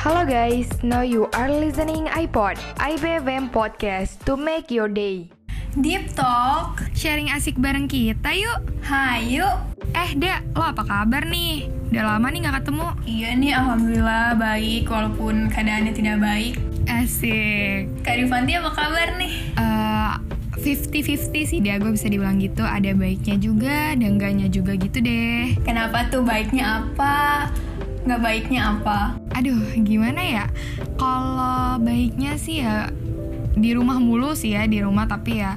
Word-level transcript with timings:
Halo 0.00 0.24
guys, 0.24 0.64
now 0.80 1.04
you 1.04 1.28
are 1.36 1.52
listening 1.52 2.08
iPod, 2.08 2.56
IBFM 2.80 3.52
Podcast 3.52 4.16
to 4.24 4.32
make 4.32 4.72
your 4.72 4.88
day. 4.88 5.28
Deep 5.76 6.16
Talk 6.16 6.80
Sharing 6.96 7.28
asik 7.28 7.60
bareng 7.60 7.84
kita 7.84 8.32
yuk 8.32 8.64
Hai 8.80 9.28
yuk 9.28 9.60
Eh 9.92 10.16
Da, 10.16 10.40
lo 10.56 10.72
apa 10.72 10.88
kabar 10.88 11.28
nih? 11.28 11.68
Udah 11.92 12.16
lama 12.16 12.32
nih 12.32 12.40
gak 12.48 12.64
ketemu 12.64 12.88
Iya 13.04 13.30
nih 13.36 13.52
Alhamdulillah 13.54 14.40
baik 14.40 14.88
Walaupun 14.88 15.52
keadaannya 15.52 15.92
tidak 15.92 16.16
baik 16.24 16.56
Asik 16.88 17.92
Kak 18.00 18.24
Rifanti 18.24 18.56
apa 18.56 18.72
kabar 18.72 19.20
nih? 19.20 19.32
Eh, 19.60 20.12
50-50 20.64 21.28
sih 21.44 21.60
dia 21.60 21.76
gue 21.76 21.92
bisa 21.92 22.08
dibilang 22.08 22.40
gitu 22.40 22.64
Ada 22.64 22.96
baiknya 22.96 23.36
juga 23.36 23.92
dan 23.92 24.16
enggaknya 24.16 24.48
juga 24.48 24.74
gitu 24.80 25.04
deh 25.04 25.60
Kenapa 25.60 26.08
tuh 26.08 26.24
baiknya 26.24 26.88
apa? 26.88 27.46
Nggak 28.06 28.20
baiknya 28.20 28.60
apa? 28.76 29.20
Aduh 29.36 29.72
gimana 29.80 30.20
ya 30.20 30.44
Kalau 30.96 31.80
baiknya 31.80 32.36
sih 32.40 32.64
ya 32.64 32.88
Di 33.56 33.76
rumah 33.76 34.00
mulu 34.00 34.32
sih 34.36 34.56
ya 34.56 34.64
Di 34.64 34.80
rumah 34.80 35.08
tapi 35.08 35.40
ya 35.40 35.56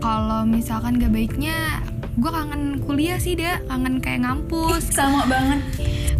Kalau 0.00 0.44
misalkan 0.48 1.00
gak 1.00 1.12
baiknya 1.12 1.80
Gue 2.20 2.28
kangen 2.28 2.82
kuliah 2.84 3.16
sih 3.16 3.36
dia 3.36 3.60
Kangen 3.68 4.00
kayak 4.00 4.24
ngampus 4.24 4.92
Sama 4.96 5.24
banget 5.28 5.60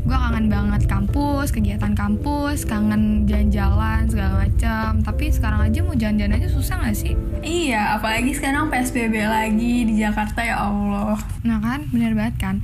gue 0.02 0.18
kangen 0.18 0.50
banget 0.50 0.82
kampus, 0.90 1.54
kegiatan 1.54 1.94
kampus, 1.94 2.66
kangen 2.66 3.22
jalan-jalan 3.22 4.10
segala 4.10 4.42
macam. 4.42 4.98
Tapi 4.98 5.30
sekarang 5.30 5.70
aja 5.70 5.78
mau 5.86 5.94
jalan-jalan 5.94 6.42
aja 6.42 6.48
susah 6.50 6.82
gak 6.82 6.98
sih? 6.98 7.14
Iya, 7.38 8.02
apalagi 8.02 8.34
sekarang 8.34 8.66
PSBB 8.66 9.14
lagi 9.22 9.86
di 9.86 9.94
Jakarta 10.02 10.42
ya 10.42 10.58
Allah 10.58 11.22
Nah 11.46 11.58
kan, 11.62 11.86
bener 11.94 12.18
banget 12.18 12.34
kan. 12.42 12.56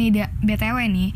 Nih, 0.00 0.16
da, 0.16 0.32
btw 0.40 0.88
nih, 0.88 1.12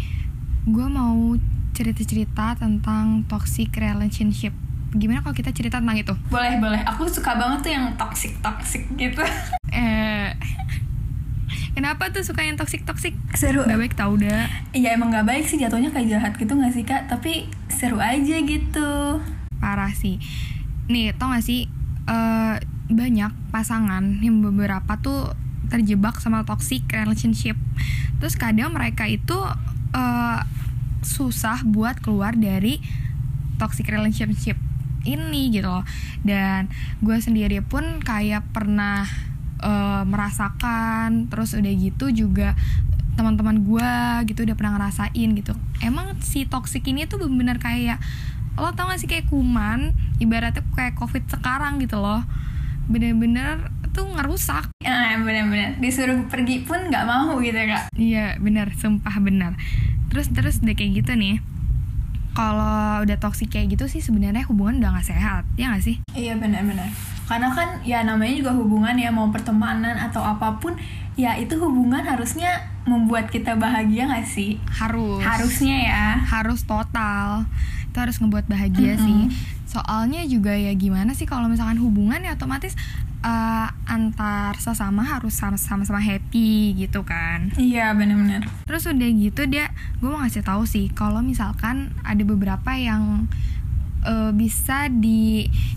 gue 0.63 0.87
mau 0.87 1.35
cerita-cerita 1.75 2.55
tentang 2.55 3.27
toxic 3.27 3.75
relationship. 3.75 4.55
Gimana 4.95 5.25
kalau 5.25 5.35
kita 5.35 5.51
cerita 5.51 5.81
tentang 5.81 5.99
itu? 5.99 6.15
Boleh, 6.29 6.61
boleh 6.61 6.85
Aku 6.85 7.09
suka 7.09 7.33
banget 7.35 7.65
tuh 7.65 7.73
yang 7.73 7.87
toxic-toxic 7.97 8.93
gitu 9.01 9.25
Eh, 9.73 10.29
kenapa 11.73 12.13
tuh 12.13 12.21
suka 12.21 12.45
yang 12.45 12.61
toxic-toxic? 12.61 13.17
Seru 13.33 13.65
Gak 13.65 13.81
baik 13.81 13.97
tau 13.97 14.15
dah. 14.21 14.47
Iya 14.77 14.95
emang 14.95 15.09
nggak 15.11 15.27
baik 15.27 15.45
sih 15.49 15.57
jatuhnya 15.57 15.89
kayak 15.91 16.09
jahat 16.13 16.33
gitu 16.37 16.53
nggak 16.53 16.73
sih 16.77 16.85
kak? 16.85 17.09
Tapi 17.09 17.49
seru 17.73 17.99
aja 17.99 18.37
gitu 18.45 19.19
Parah 19.59 19.97
sih. 19.97 20.21
Nih, 20.93 21.17
tau 21.17 21.33
gak 21.33 21.47
sih 21.47 21.67
eh, 22.07 22.57
banyak 22.93 23.33
pasangan 23.49 24.21
yang 24.21 24.45
beberapa 24.45 25.01
tuh 25.01 25.33
terjebak 25.73 26.21
sama 26.21 26.45
toxic 26.45 26.85
relationship. 26.93 27.57
Terus 28.21 28.37
kadang 28.37 28.77
mereka 28.77 29.09
itu 29.09 29.41
eh, 29.93 30.41
susah 31.03 31.65
buat 31.67 31.99
keluar 32.01 32.37
dari 32.37 32.79
toxic 33.57 33.89
relationship 33.91 34.59
ini 35.03 35.51
gitu 35.53 35.69
loh. 35.69 35.85
Dan 36.23 36.71
gue 37.03 37.17
sendiri 37.19 37.61
pun 37.65 38.01
kayak 38.03 38.49
pernah 38.53 39.07
eh, 39.63 40.03
merasakan. 40.05 41.29
Terus 41.29 41.55
udah 41.57 41.73
gitu 41.77 42.13
juga 42.13 42.57
teman-teman 43.13 43.61
gue 43.61 43.93
gitu 44.33 44.49
udah 44.49 44.57
pernah 44.57 44.81
ngerasain 44.81 45.29
gitu. 45.37 45.53
Emang 45.85 46.17
si 46.25 46.49
toxic 46.49 46.83
ini 46.89 47.05
tuh 47.05 47.21
bener-bener 47.21 47.61
kayak 47.61 48.01
lo 48.53 48.69
tau 48.77 48.93
gak 48.93 49.01
sih 49.01 49.09
kayak 49.09 49.33
kuman 49.33 49.97
ibaratnya 50.21 50.61
kayak 50.77 50.93
covid 51.01 51.25
sekarang 51.25 51.81
gitu 51.81 51.97
loh 51.97 52.21
bener-bener 52.85 53.73
tuh 53.93 54.09
ngerusak. 54.09 54.73
Nah 54.83 55.21
bener-bener. 55.21 55.77
Disuruh 55.79 56.27
pergi 56.27 56.65
pun 56.65 56.89
nggak 56.89 57.05
mau 57.05 57.37
gitu 57.39 57.57
kak. 57.57 57.93
Iya 57.95 58.41
bener. 58.41 58.73
Sumpah 58.75 59.17
bener. 59.21 59.55
Terus 60.09 60.29
terus 60.33 60.61
udah 60.61 60.75
kayak 60.75 61.05
gitu 61.05 61.13
nih. 61.15 61.41
Kalau 62.33 63.05
udah 63.05 63.17
toksik 63.21 63.53
kayak 63.53 63.77
gitu 63.77 63.85
sih 63.93 64.01
sebenarnya 64.01 64.49
hubungan 64.49 64.81
udah 64.81 64.97
gak 64.97 65.13
sehat 65.13 65.45
ya 65.61 65.69
gak 65.77 65.85
sih? 65.85 66.01
Iya 66.17 66.41
benar-benar. 66.41 66.89
Karena 67.29 67.53
kan 67.53 67.85
ya 67.85 68.01
namanya 68.01 68.33
juga 68.33 68.57
hubungan 68.57 68.97
ya 68.97 69.13
mau 69.13 69.29
pertemanan 69.29 70.01
atau 70.01 70.25
apa 70.25 70.57
pun 70.57 70.73
ya 71.13 71.37
itu 71.37 71.61
hubungan 71.61 72.01
harusnya 72.01 72.73
membuat 72.89 73.29
kita 73.29 73.53
bahagia 73.61 74.09
gak 74.09 74.25
sih? 74.25 74.57
harus. 74.81 75.21
Harusnya 75.21 75.77
ya. 75.77 76.07
harus 76.25 76.65
total. 76.65 77.45
Itu 77.93 78.01
harus 78.01 78.17
ngebuat 78.17 78.49
bahagia 78.49 78.97
Mm-mm. 78.97 79.05
sih. 79.05 79.21
Soalnya 79.69 80.25
juga 80.25 80.57
ya 80.57 80.73
gimana 80.73 81.13
sih 81.13 81.29
kalau 81.29 81.53
misalkan 81.53 81.77
hubungan 81.85 82.25
ya 82.25 82.33
otomatis 82.33 82.73
eh, 83.23 83.69
antar 83.87 84.55
sesama 84.57 85.03
harus 85.03 85.35
sama-sama 85.37 85.99
happy 85.99 86.75
gitu 86.77 87.03
kan 87.03 87.55
Iya 87.55 87.93
benar-benar. 87.93 88.47
Terus 88.65 88.85
udah 88.85 89.09
gitu 89.09 89.47
dia, 89.47 89.71
gue 89.99 90.09
mau 90.09 90.19
ngasih 90.19 90.43
tahu 90.43 90.65
sih 90.65 90.91
kalau 90.91 91.21
misalkan 91.21 91.91
ada 92.03 92.23
beberapa 92.23 92.75
yang 92.75 93.31
eh, 94.03 94.33
bisa 94.33 94.91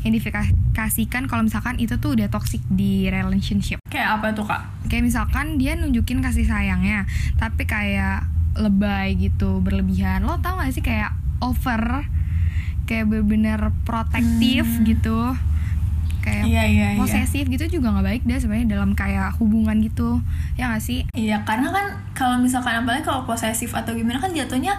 diidentifikasikan 0.06 1.26
kalau 1.26 1.44
misalkan 1.44 1.78
itu 1.78 1.98
tuh 1.98 2.14
udah 2.14 2.28
toxic 2.28 2.62
di 2.68 3.06
relationship. 3.06 3.80
Kayak 3.86 4.18
apa 4.18 4.28
tuh 4.34 4.46
kak? 4.46 4.62
Kayak 4.88 5.04
misalkan 5.06 5.58
dia 5.58 5.74
nunjukin 5.74 6.22
kasih 6.22 6.46
sayangnya, 6.46 7.06
tapi 7.36 7.66
kayak 7.66 8.26
lebay 8.56 9.14
gitu, 9.16 9.60
berlebihan. 9.60 10.24
Lo 10.24 10.40
tau 10.40 10.58
gak 10.58 10.72
sih 10.72 10.80
kayak 10.80 11.12
over, 11.38 12.08
kayak 12.86 13.06
bener-bener 13.06 13.60
protektif 13.84 14.64
Hmm. 14.64 14.84
gitu, 14.88 15.36
kayak 16.26 16.44
Iya 16.50 16.64
iya 16.66 16.88
iya. 16.94 17.00
posesif 17.00 17.46
gitu 17.46 17.78
juga 17.78 17.94
nggak 17.94 18.06
baik 18.10 18.22
deh 18.26 18.42
sebenarnya 18.42 18.68
dalam 18.74 18.98
kayak 18.98 19.38
hubungan 19.38 19.78
gitu, 19.86 20.18
ya 20.58 20.74
gak 20.74 20.82
sih? 20.82 21.06
Iya 21.14 21.46
karena 21.46 21.70
kan 21.70 21.86
kalau 22.18 22.42
misalkan 22.42 22.82
apalagi 22.82 23.06
kalau 23.06 23.22
posesif 23.30 23.70
atau 23.78 23.94
gimana 23.94 24.18
kan 24.18 24.34
jatuhnya 24.34 24.74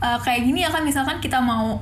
uh, 0.00 0.16
kayak 0.16 0.48
gini 0.48 0.64
ya 0.64 0.72
kan 0.72 0.80
misalkan 0.80 1.20
kita 1.20 1.36
mau 1.36 1.76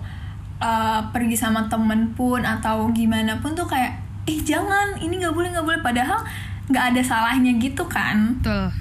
uh, 0.59 1.01
pergi 1.15 1.39
sama 1.39 1.71
temen 1.71 2.11
pun 2.19 2.43
atau 2.43 2.91
gimana 2.91 3.39
pun 3.39 3.55
tuh 3.55 3.71
kayak 3.71 3.95
eh 4.25 4.41
jangan 4.43 4.99
ini 4.99 5.23
nggak 5.23 5.35
boleh 5.37 5.55
nggak 5.55 5.67
boleh 5.67 5.81
padahal 5.85 6.25
nggak 6.73 6.85
ada 6.97 7.03
salahnya 7.05 7.53
gitu 7.61 7.85
kan 7.85 8.41
Betul. 8.41 8.73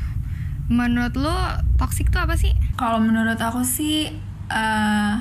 Menurut 0.72 1.14
lo 1.20 1.36
toxic 1.76 2.08
tuh 2.08 2.24
apa 2.24 2.40
sih? 2.40 2.56
Kalau 2.80 2.96
menurut 3.04 3.36
aku 3.36 3.60
sih 3.68 4.08
eh, 4.48 5.14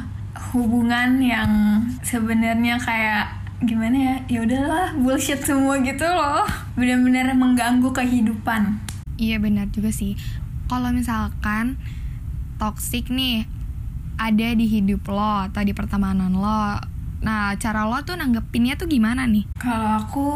hubungan 0.55 1.19
yang 1.19 1.83
sebenarnya 2.07 2.79
kayak 2.79 3.42
gimana 3.63 3.97
ya? 3.97 4.17
Ya 4.27 4.39
udahlah 4.43 4.95
bullshit 4.99 5.43
semua 5.43 5.79
gitu 5.81 6.05
loh. 6.05 6.47
Benar-benar 6.75 7.35
mengganggu 7.39 7.91
kehidupan. 7.95 8.83
Iya 9.19 9.39
benar 9.39 9.71
juga 9.71 9.95
sih. 9.95 10.19
Kalau 10.67 10.91
misalkan 10.91 11.79
toxic 12.59 13.11
nih 13.11 13.47
ada 14.19 14.49
di 14.55 14.67
hidup 14.71 15.07
lo 15.11 15.47
atau 15.51 15.63
di 15.63 15.75
pertemanan 15.75 16.35
lo. 16.35 16.79
Nah, 17.23 17.55
cara 17.59 17.87
lo 17.87 18.03
tuh 18.03 18.19
nanggepinnya 18.19 18.75
tuh 18.75 18.91
gimana 18.91 19.31
nih? 19.31 19.47
Kalau 19.59 20.03
aku 20.03 20.27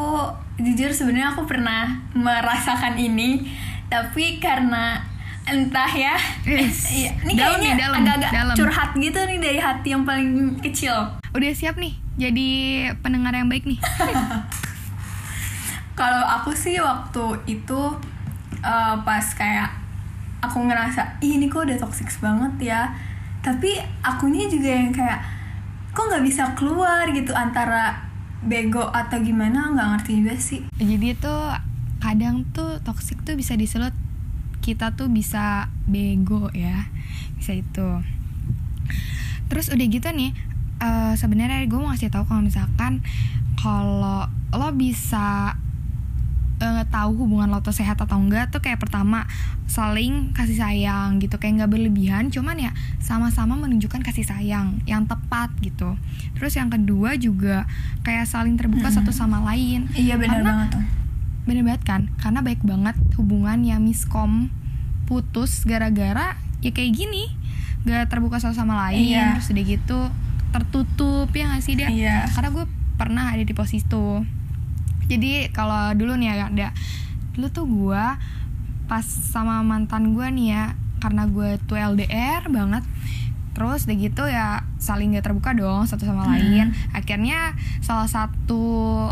jujur 0.62 0.94
sebenarnya 0.94 1.34
aku 1.34 1.42
pernah 1.50 2.06
merasakan 2.14 2.94
ini, 2.94 3.42
tapi 3.90 4.38
karena 4.38 5.02
entah 5.46 5.86
ya, 5.88 6.18
Yes. 6.42 6.90
iya, 6.90 7.10
ini 7.20 7.32
Dalam 7.32 7.56
kayaknya 7.56 7.68
nih, 7.68 7.74
dalam, 7.78 7.98
agak-agak 8.00 8.30
dalam. 8.32 8.54
curhat 8.56 8.90
gitu 8.94 9.18
nih 9.20 9.38
dari 9.38 9.58
hati 9.58 9.88
yang 9.88 10.02
paling 10.02 10.28
kecil. 10.58 10.94
Udah 11.30 11.50
siap 11.52 11.76
nih 11.76 11.94
jadi 12.16 12.48
pendengar 12.98 13.30
yang 13.30 13.46
baik 13.46 13.62
nih? 13.64 13.78
Kalau 15.94 16.20
aku 16.20 16.52
sih 16.52 16.76
waktu 16.76 17.24
itu 17.48 17.80
eh, 18.58 18.96
pas 18.98 19.26
kayak 19.30 19.70
aku 20.38 20.60
ngerasa 20.62 21.16
Ih, 21.18 21.36
ini 21.36 21.46
kok 21.46 21.64
udah 21.64 21.78
toxic 21.78 22.10
banget 22.18 22.68
ya. 22.68 22.92
Tapi 23.40 23.74
akunya 24.02 24.44
juga 24.46 24.68
yang 24.68 24.90
kayak 24.90 25.22
kok 25.90 26.04
nggak 26.04 26.20
bisa 26.22 26.52
keluar 26.52 27.08
gitu 27.08 27.32
antara 27.32 28.04
bego 28.42 28.84
atau 28.86 29.16
gimana 29.18 29.72
nggak 29.72 29.88
ngerti 29.94 30.10
juga 30.20 30.34
sih. 30.36 30.60
Jadi 30.76 31.16
tuh 31.16 31.54
kadang 31.96 32.44
tuh 32.50 32.76
toxic 32.80 33.16
tuh 33.22 33.32
bisa 33.32 33.56
disulut 33.56 33.94
kita 34.66 34.98
tuh 34.98 35.06
bisa 35.06 35.70
bego 35.86 36.50
ya. 36.50 36.90
Bisa 37.38 37.54
itu. 37.54 37.88
Terus 39.46 39.70
udah 39.70 39.86
gitu 39.86 40.08
nih 40.10 40.34
eh, 40.82 41.14
sebenarnya 41.14 41.62
gue 41.64 41.78
mau 41.78 41.94
ngasih 41.94 42.10
tahu 42.10 42.26
kalau 42.26 42.42
misalkan 42.42 43.00
kalau 43.56 44.26
lo 44.52 44.68
bisa 44.74 45.54
eh, 46.58 46.84
tahu 46.90 47.10
hubungan 47.24 47.48
lo 47.48 47.60
tuh 47.62 47.72
sehat 47.72 47.96
atau 47.96 48.18
enggak 48.18 48.50
tuh 48.50 48.60
kayak 48.60 48.80
pertama 48.80 49.24
saling 49.66 50.30
kasih 50.32 50.56
sayang 50.56 51.18
gitu 51.18 51.36
kayak 51.36 51.62
nggak 51.64 51.72
berlebihan 51.72 52.30
cuman 52.30 52.56
ya 52.60 52.70
sama-sama 53.02 53.58
menunjukkan 53.58 54.00
kasih 54.04 54.22
sayang 54.22 54.78
yang 54.86 55.04
tepat 55.08 55.50
gitu 55.60 55.96
terus 56.38 56.54
yang 56.54 56.70
kedua 56.70 57.18
juga 57.18 57.66
kayak 58.06 58.28
saling 58.30 58.54
terbuka 58.54 58.88
Mm-mm. 58.88 58.96
satu 59.02 59.10
sama 59.10 59.42
lain 59.42 59.90
Iya 59.96 60.16
benar 60.20 60.40
banget 60.44 60.68
tuh. 60.76 60.84
bener 61.46 61.62
banget 61.66 61.82
kan 61.82 62.02
karena 62.20 62.40
baik 62.42 62.62
banget 62.62 62.96
hubungan 63.18 63.58
yang 63.66 63.82
miskom 63.82 64.48
putus 65.06 65.62
gara-gara 65.62 66.34
ya 66.60 66.70
kayak 66.70 66.92
gini. 66.92 67.30
Gak 67.86 68.10
terbuka 68.10 68.36
satu 68.36 68.52
sama 68.52 68.74
lain 68.90 69.14
Iya. 69.14 69.38
terus 69.38 69.54
udah 69.54 69.64
gitu 69.64 70.00
tertutup 70.50 71.28
ya 71.30 71.54
gak 71.54 71.62
sih 71.62 71.74
dia 71.74 71.86
Iya. 71.86 72.26
karena 72.34 72.48
gue 72.50 72.64
pernah 72.96 73.30
ada 73.30 73.40
di 73.40 73.54
posisi 73.54 73.80
itu. 73.80 74.26
Jadi 75.06 75.54
kalau 75.54 75.94
dulu 75.94 76.18
nih 76.18 76.34
ya 76.34 76.50
ada 76.50 76.68
dulu 77.32 77.46
tuh 77.48 77.64
gue 77.64 78.04
pas 78.86 79.02
sama 79.06 79.62
mantan 79.62 80.14
gue 80.14 80.26
nih 80.26 80.46
ya 80.50 80.64
karena 80.98 81.26
gue 81.26 81.58
tuh 81.62 81.76
LDR 81.76 82.46
banget 82.48 82.82
terus 83.52 83.84
udah 83.84 83.96
gitu 83.96 84.22
ya 84.26 84.64
saling 84.76 85.14
gak 85.14 85.24
terbuka 85.24 85.54
dong 85.54 85.86
satu 85.86 86.04
sama 86.04 86.26
lain. 86.28 86.74
Akhirnya 86.90 87.54
salah 87.80 88.04
satu 88.04 88.64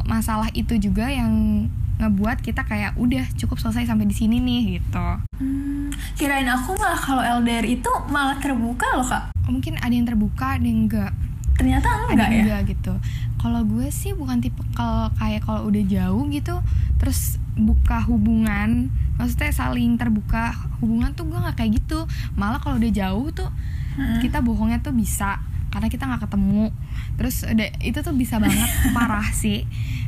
masalah 0.05 0.50
itu 0.52 0.75
juga 0.76 1.08
yang 1.08 1.64
ngebuat 1.96 2.41
kita 2.41 2.62
kayak 2.62 2.94
udah 2.94 3.25
cukup 3.35 3.56
selesai 3.56 3.87
sampai 3.87 4.05
di 4.05 4.12
sini 4.12 4.38
nih 4.38 4.61
gitu 4.76 5.08
Hmm, 5.35 5.91
kirain 6.14 6.46
aku 6.46 6.75
malah 6.75 6.96
kalau 6.96 7.20
LDR 7.20 7.64
itu 7.64 7.87
malah 8.06 8.38
terbuka 8.38 8.87
loh 8.93 9.02
kak. 9.02 9.35
Oh, 9.41 9.50
mungkin 9.50 9.75
ada 9.76 9.91
yang 9.91 10.05
terbuka 10.05 10.55
ada 10.55 10.62
yang 10.62 10.87
enggak 10.87 11.11
Ternyata 11.55 11.87
ada 11.87 12.06
enggak 12.08 12.29
yang 12.29 12.32
ya. 12.32 12.43
enggak 12.44 12.62
gitu 12.70 12.93
kalau 13.37 13.61
gue 13.62 13.87
sih 13.88 14.11
bukan 14.11 14.38
tipe 14.38 14.56
kalau 14.73 15.12
kayak 15.14 15.43
kalau 15.43 15.67
udah 15.67 15.85
jauh 15.85 16.25
gitu 16.29 16.55
terus 16.96 17.37
buka 17.52 18.00
hubungan 18.02 18.88
maksudnya 19.14 19.52
saling 19.52 19.94
terbuka 19.94 20.50
hubungan 20.79 21.12
tuh 21.12 21.25
gue 21.25 21.37
nggak 21.37 21.55
kayak 21.55 21.76
gitu 21.76 22.08
malah 22.32 22.56
kalau 22.56 22.76
udah 22.76 22.90
jauh 22.90 23.29
tuh 23.31 23.50
Hmm. 23.94 24.19
kita 24.19 24.43
bohongnya 24.43 24.81
tuh 24.81 24.90
bisa 24.90 25.38
karena 25.70 25.87
kita 25.87 26.02
nggak 26.05 26.26
ketemu 26.26 26.75
terus 27.14 27.47
udah 27.47 27.69
itu 27.79 27.94
tuh 27.97 28.11
bisa 28.12 28.38
banget 28.38 28.67
parah 28.90 29.31
sih 29.31 29.62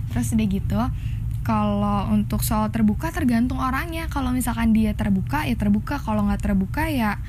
terus 0.09 0.33
udah 0.33 0.43
gitu 0.45 0.81
kalau 1.47 2.11
untuk 2.11 2.43
soal 2.43 2.75
terbuka 2.75 3.15
tergantung 3.15 3.63
orangnya. 3.63 4.11
Kalau 4.11 4.35
misalkan 4.35 4.75
dia 4.75 4.99
terbuka 4.99 5.47
ya 5.47 5.55
terbuka. 5.55 6.03
Kalau 6.03 6.27
nggak 6.27 6.43
terbuka 6.43 6.91
ya 6.91 7.23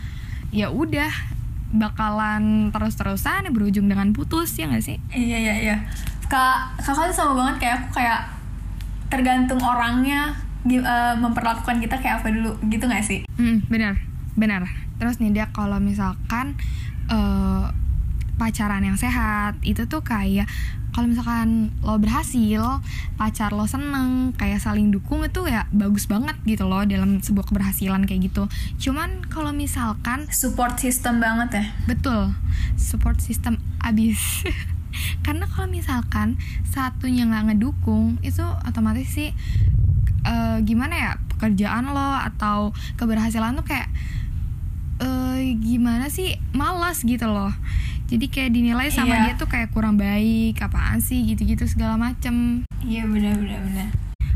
ya 0.50 0.74
udah. 0.74 1.38
Bakalan 1.68 2.72
terus-terusan 2.72 3.52
berujung 3.52 3.92
dengan 3.92 4.16
putus 4.16 4.56
ya 4.58 4.72
nggak 4.72 4.82
sih? 4.82 4.98
Iya 5.14 5.38
iya 5.38 5.56
iya. 5.62 5.78
Kak 6.26 6.82
kakak 6.82 7.14
tuh 7.14 7.16
sama 7.16 7.34
banget. 7.38 7.56
Kayak 7.62 7.76
aku 7.78 7.90
kayak 8.02 8.22
tergantung 9.14 9.62
orangnya. 9.62 10.34
Eh, 10.68 11.16
memperlakukan 11.22 11.78
kita 11.80 12.02
kayak 12.02 12.24
apa 12.24 12.28
dulu. 12.34 12.58
Gitu 12.68 12.90
gak 12.92 13.06
sih? 13.06 13.24
Hmm, 13.40 13.64
benar, 13.72 14.04
benar. 14.36 14.68
Terus 15.00 15.22
nih 15.24 15.32
dia 15.32 15.48
kalau 15.56 15.80
misalkan 15.80 16.60
eh, 17.08 17.66
pacaran 18.36 18.84
yang 18.84 19.00
sehat 19.00 19.56
itu 19.64 19.88
tuh 19.88 20.04
kayak 20.04 20.48
kalau 20.98 21.14
misalkan 21.14 21.70
lo 21.86 22.02
berhasil, 22.02 22.82
pacar 23.22 23.54
lo 23.54 23.70
seneng, 23.70 24.34
kayak 24.34 24.58
saling 24.58 24.90
dukung 24.90 25.22
itu 25.22 25.46
ya 25.46 25.70
bagus 25.70 26.10
banget 26.10 26.34
gitu 26.50 26.66
loh 26.66 26.82
dalam 26.90 27.22
sebuah 27.22 27.46
keberhasilan 27.46 28.10
kayak 28.10 28.34
gitu. 28.34 28.50
Cuman 28.82 29.22
kalau 29.30 29.54
misalkan 29.54 30.26
Support 30.34 30.82
system 30.82 31.22
banget 31.22 31.62
ya. 31.62 31.66
betul 31.86 32.34
support 32.82 33.22
system 33.22 33.62
abis. 33.86 34.18
Karena 35.26 35.46
kalau 35.46 35.70
misalkan 35.70 36.42
satunya 36.66 37.30
nggak 37.30 37.54
ngedukung 37.54 38.18
itu 38.26 38.42
otomatis 38.66 39.06
sih 39.14 39.38
eh, 40.26 40.58
gimana 40.66 40.98
ya 40.98 41.12
pekerjaan 41.30 41.94
lo 41.94 42.18
atau 42.26 42.74
keberhasilan 42.98 43.54
tuh 43.54 43.70
kayak 43.70 43.94
eh 44.98 45.54
gimana 45.62 46.10
sih 46.10 46.42
malas 46.58 47.06
gitu 47.06 47.30
loh 47.30 47.54
jadi 48.08 48.26
kayak 48.26 48.52
dinilai 48.52 48.88
sama 48.88 49.14
Iya. 49.14 49.24
dia 49.26 49.34
tuh 49.36 49.46
kayak 49.46 49.70
kurang 49.70 49.96
baik 49.96 50.56
apaan 50.58 50.98
sih 50.98 51.24
gitu-gitu 51.26 51.64
segala 51.66 51.96
macem 51.96 52.64
Iya 52.82 53.04
benar 53.04 53.36
benar 53.36 53.60
benar. 53.62 53.88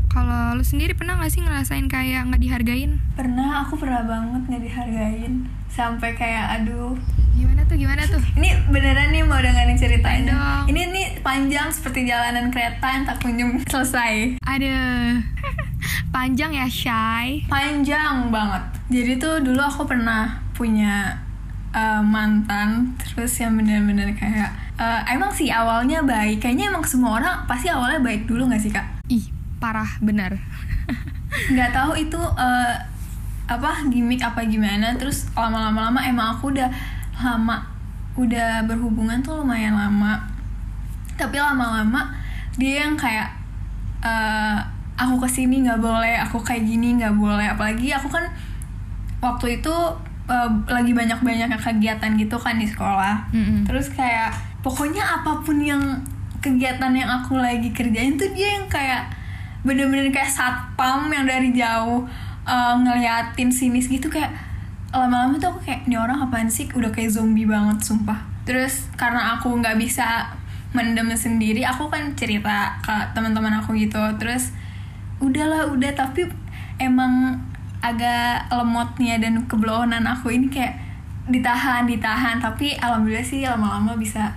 kalau 0.06 0.52
lu 0.52 0.62
sendiri 0.62 0.92
pernah 0.92 1.16
gak 1.16 1.28
sih 1.28 1.40
ngerasain 1.40 1.86
kayak 1.86 2.28
nggak 2.28 2.38
dihargain 2.38 3.00
Pernah 3.12 3.64
aku 3.64 3.76
pernah 3.76 4.02
banget 4.02 4.42
nggak 4.46 4.62
dihargain 4.62 5.32
sampai 5.66 6.12
kayak 6.12 6.44
aduh 6.54 6.92
gimana 7.32 7.64
tuh 7.64 7.76
gimana 7.76 8.04
tuh 8.04 8.20
ini 8.34 8.52
beneran 8.68 9.08
nih 9.08 9.24
mau 9.24 9.40
dengerin 9.40 9.72
ceritanya. 9.74 10.28
Dong. 10.28 10.64
Ini 10.68 10.82
nih 10.86 11.06
panjang 11.18 11.72
seperti 11.72 12.04
jalanan 12.04 12.52
kereta 12.52 12.84
yang 12.86 13.08
tak 13.08 13.16
kunjung 13.18 13.56
selesai. 13.64 14.36
ada 14.38 14.76
panjang 16.14 16.52
ya 16.52 16.68
shy 16.68 17.40
Panjang 17.48 18.28
banget. 18.28 18.62
Jadi 18.90 19.12
tuh 19.16 19.40
dulu 19.40 19.56
aku 19.58 19.88
pernah 19.88 20.28
punya 20.52 21.21
uh, 21.72 22.04
mantan 22.04 22.92
terus 23.00 23.36
yang 23.40 23.56
bener-bener 23.58 24.12
kayak 24.16 24.52
uh, 24.78 25.02
emang 25.10 25.32
sih 25.34 25.48
awalnya 25.52 26.04
baik. 26.04 26.40
Kayaknya 26.40 26.72
emang 26.72 26.84
semua 26.86 27.20
orang 27.20 27.34
pasti 27.44 27.68
awalnya 27.68 28.00
baik 28.00 28.24
dulu 28.24 28.48
nggak 28.48 28.62
sih 28.62 28.72
kak? 28.72 29.02
ih 29.12 29.24
parah 29.60 30.00
benar 30.00 30.32
nggak 31.54 31.70
tahu 31.76 31.92
itu 32.00 32.18
uh, 32.18 32.74
apa 33.46 33.84
gimmick 33.92 34.24
apa 34.24 34.48
gimana 34.48 34.96
terus 34.96 35.28
lama-lama 35.36 35.92
lama 35.92 36.00
emang 36.00 36.28
aku 36.36 36.56
udah 36.56 36.72
lama 37.20 37.60
udah 38.16 38.64
berhubungan 38.64 39.20
tuh 39.20 39.44
lumayan 39.44 39.76
lama 39.76 40.20
tapi 41.20 41.36
lama-lama 41.36 42.08
dia 42.56 42.84
yang 42.84 42.96
kayak 42.96 43.28
uh, 44.00 44.56
aku 44.96 45.24
ke 45.24 45.28
sini 45.28 45.64
nggak 45.64 45.80
boleh 45.80 46.16
aku 46.20 46.40
kayak 46.40 46.64
gini 46.64 47.00
nggak 47.00 47.16
boleh 47.16 47.46
apalagi 47.48 47.92
aku 47.92 48.08
kan 48.08 48.24
waktu 49.20 49.60
itu 49.60 49.74
uh, 50.28 50.50
lagi 50.68 50.92
banyak-banyak 50.92 51.50
kegiatan 51.58 52.10
gitu 52.18 52.36
kan 52.38 52.58
di 52.58 52.66
sekolah. 52.66 53.30
Mm-mm. 53.34 53.66
terus 53.66 53.90
kayak 53.90 54.34
pokoknya 54.62 55.02
apa 55.02 55.42
pun 55.42 55.58
yang 55.58 55.82
kegiatan 56.42 56.90
yang 56.90 57.10
aku 57.22 57.38
lagi 57.38 57.70
kerjain 57.70 58.18
tuh 58.18 58.30
dia 58.34 58.58
yang 58.58 58.66
kayak 58.66 59.06
bener-bener 59.62 60.10
kayak 60.10 60.30
satpam 60.30 61.06
yang 61.14 61.22
dari 61.22 61.54
jauh 61.54 62.02
uh, 62.42 62.74
ngeliatin 62.82 63.50
sinis 63.54 63.86
gitu 63.86 64.10
kayak 64.10 64.34
lama-lama 64.92 65.40
tuh 65.40 65.56
aku 65.56 65.60
kayak 65.64 65.88
ini 65.88 65.96
orang 65.96 66.20
apaan 66.20 66.50
sih? 66.52 66.68
Udah 66.76 66.92
kayak 66.92 67.14
zombie 67.14 67.48
banget 67.48 67.80
sumpah. 67.80 68.20
Terus 68.44 68.90
karena 68.98 69.38
aku 69.38 69.48
nggak 69.54 69.80
bisa 69.80 70.28
mendem 70.76 71.08
sendiri 71.16 71.64
aku 71.64 71.88
kan 71.88 72.12
cerita 72.12 72.76
ke 72.84 72.92
teman-teman 73.16 73.62
aku 73.62 73.72
gitu. 73.78 74.02
Terus 74.20 74.52
udahlah 75.22 75.70
udah 75.72 75.92
tapi 75.96 76.28
emang 76.76 77.38
agak 77.82 78.46
lemotnya 78.48 79.18
dan 79.18 79.44
keblonan 79.50 80.06
aku 80.06 80.30
ini 80.30 80.48
kayak 80.48 80.78
ditahan 81.26 81.84
ditahan. 81.84 82.38
Tapi 82.38 82.78
alhamdulillah 82.78 83.26
sih 83.26 83.42
lama-lama 83.44 83.98
bisa 83.98 84.32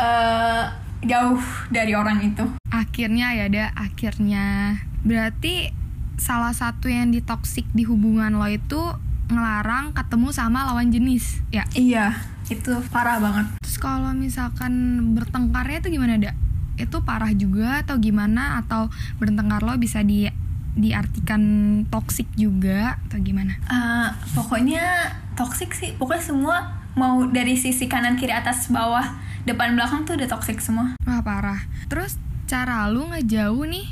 eh, 0.00 0.64
jauh 1.04 1.40
dari 1.68 1.92
orang 1.92 2.24
itu. 2.24 2.44
Akhirnya 2.72 3.36
ya 3.36 3.44
ada 3.52 3.64
akhirnya. 3.76 4.80
Berarti 5.06 5.70
salah 6.16 6.56
satu 6.56 6.88
yang 6.88 7.12
ditoksik 7.12 7.68
di 7.76 7.84
hubungan 7.84 8.40
lo 8.40 8.48
itu 8.48 8.80
ngelarang 9.28 9.92
ketemu 9.92 10.28
sama 10.32 10.64
lawan 10.64 10.88
jenis 10.88 11.44
ya? 11.52 11.68
Iya 11.76 12.16
itu 12.48 12.72
parah 12.88 13.18
banget. 13.18 13.46
Terus 13.62 13.78
kalau 13.82 14.14
misalkan 14.14 14.72
bertengkarnya 15.12 15.82
itu 15.82 15.88
gimana 15.92 16.16
dak 16.16 16.36
itu 16.76 16.96
parah 17.02 17.32
juga 17.32 17.82
atau 17.84 17.98
gimana? 17.98 18.62
Atau 18.62 18.88
bertengkar 19.20 19.64
lo 19.64 19.74
bisa 19.76 20.00
di 20.00 20.30
diartikan 20.76 21.42
toksik 21.88 22.28
juga 22.36 23.00
atau 23.08 23.16
gimana? 23.18 23.56
Eh, 23.66 24.08
pokoknya 24.36 25.10
toxic 25.34 25.72
sih. 25.72 25.96
Pokoknya 25.96 26.22
semua 26.22 26.56
mau 26.96 27.24
dari 27.28 27.56
sisi 27.56 27.88
kanan 27.88 28.20
kiri 28.20 28.32
atas 28.32 28.68
bawah 28.68 29.16
depan 29.48 29.72
belakang 29.72 30.04
tuh 30.04 30.20
udah 30.20 30.28
toxic 30.28 30.60
semua. 30.60 30.94
Wah 31.08 31.20
parah. 31.24 31.64
Terus 31.88 32.20
cara 32.44 32.86
lu 32.92 33.08
ngejauh 33.08 33.64
nih 33.64 33.88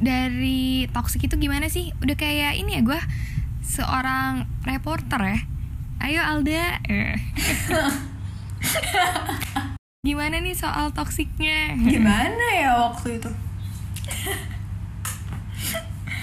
dari 0.00 0.88
toksik 0.90 1.28
itu 1.28 1.36
gimana 1.36 1.68
sih? 1.68 1.92
Udah 2.00 2.16
kayak 2.16 2.56
ini 2.56 2.80
ya 2.80 2.82
gue 2.82 3.00
seorang 3.62 4.48
reporter 4.64 5.20
ya. 5.20 5.38
Ayo 6.02 6.18
Alda. 6.24 6.82
Gimana 10.02 10.42
nih 10.42 10.58
soal 10.58 10.90
toksiknya 10.90 11.78
gimana 11.78 12.46
ya 12.58 12.74
waktu 12.74 13.22
itu 13.22 13.30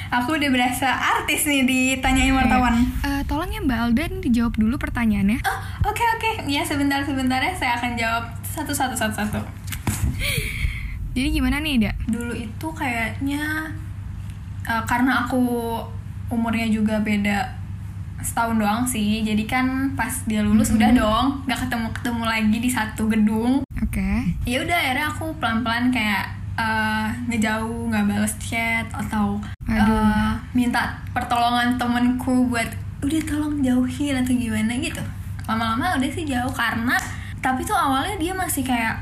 aku 0.09 0.41
udah 0.41 0.49
berasa 0.49 0.89
artis 0.89 1.45
nih 1.45 1.63
ditanyain 1.65 2.33
wartawan. 2.33 2.81
Eh, 3.05 3.21
tolong 3.29 3.49
ya 3.53 3.61
Mbak 3.61 3.79
Alda 3.79 4.03
nih 4.09 4.21
dijawab 4.25 4.53
dulu 4.57 4.75
pertanyaannya. 4.81 5.39
Oh 5.45 5.61
oke 5.85 6.03
oke. 6.17 6.31
Ya 6.49 6.65
sebentar 6.65 7.05
sebentar 7.05 7.37
ya. 7.39 7.53
Saya 7.53 7.77
akan 7.77 7.93
jawab 7.93 8.23
satu 8.41 8.73
satu 8.73 8.97
satu 8.97 9.13
satu. 9.13 9.39
Jadi 11.15 11.27
gimana 11.33 11.61
nih 11.61 11.81
Ida? 11.81 11.91
dulu 12.09 12.33
itu 12.37 12.67
kayaknya 12.73 13.69
uh, 14.65 14.83
karena 14.85 15.25
aku 15.25 15.41
umurnya 16.29 16.69
juga 16.69 17.01
beda 17.01 17.57
setahun 18.21 18.57
doang 18.57 18.83
sih. 18.89 19.21
Jadi 19.21 19.45
kan 19.45 19.93
pas 19.93 20.25
dia 20.25 20.41
lulus 20.41 20.73
udah 20.73 20.89
dong 20.91 21.25
nggak 21.45 21.69
ketemu 21.69 21.87
ketemu 21.93 22.23
lagi 22.25 22.57
di 22.57 22.69
satu 22.69 23.05
gedung. 23.05 23.61
Oke. 23.77 24.37
Ya 24.45 24.65
udah 24.65 24.77
akhirnya 24.77 25.05
aku 25.09 25.25
pelan 25.37 25.61
pelan 25.61 25.93
kayak 25.93 26.38
uh, 26.59 27.07
ngejauh 27.31 27.87
nggak 27.87 28.05
balas 28.05 28.35
chat 28.43 28.85
atau 28.91 29.39
Aduh. 29.65 29.79
uh, 29.79 30.35
minta 30.51 30.99
pertolongan 31.15 31.79
temenku 31.79 32.51
buat 32.51 32.67
udah 32.99 33.21
tolong 33.23 33.63
jauhin 33.63 34.19
atau 34.19 34.35
gimana 34.35 34.75
gitu. 34.75 34.99
Lama-lama 35.47 35.95
udah 35.95 36.11
sih 36.11 36.27
jauh 36.27 36.51
karena 36.51 36.99
tapi 37.39 37.63
tuh 37.63 37.73
awalnya 37.79 38.19
dia 38.19 38.35
masih 38.35 38.67
kayak 38.67 38.99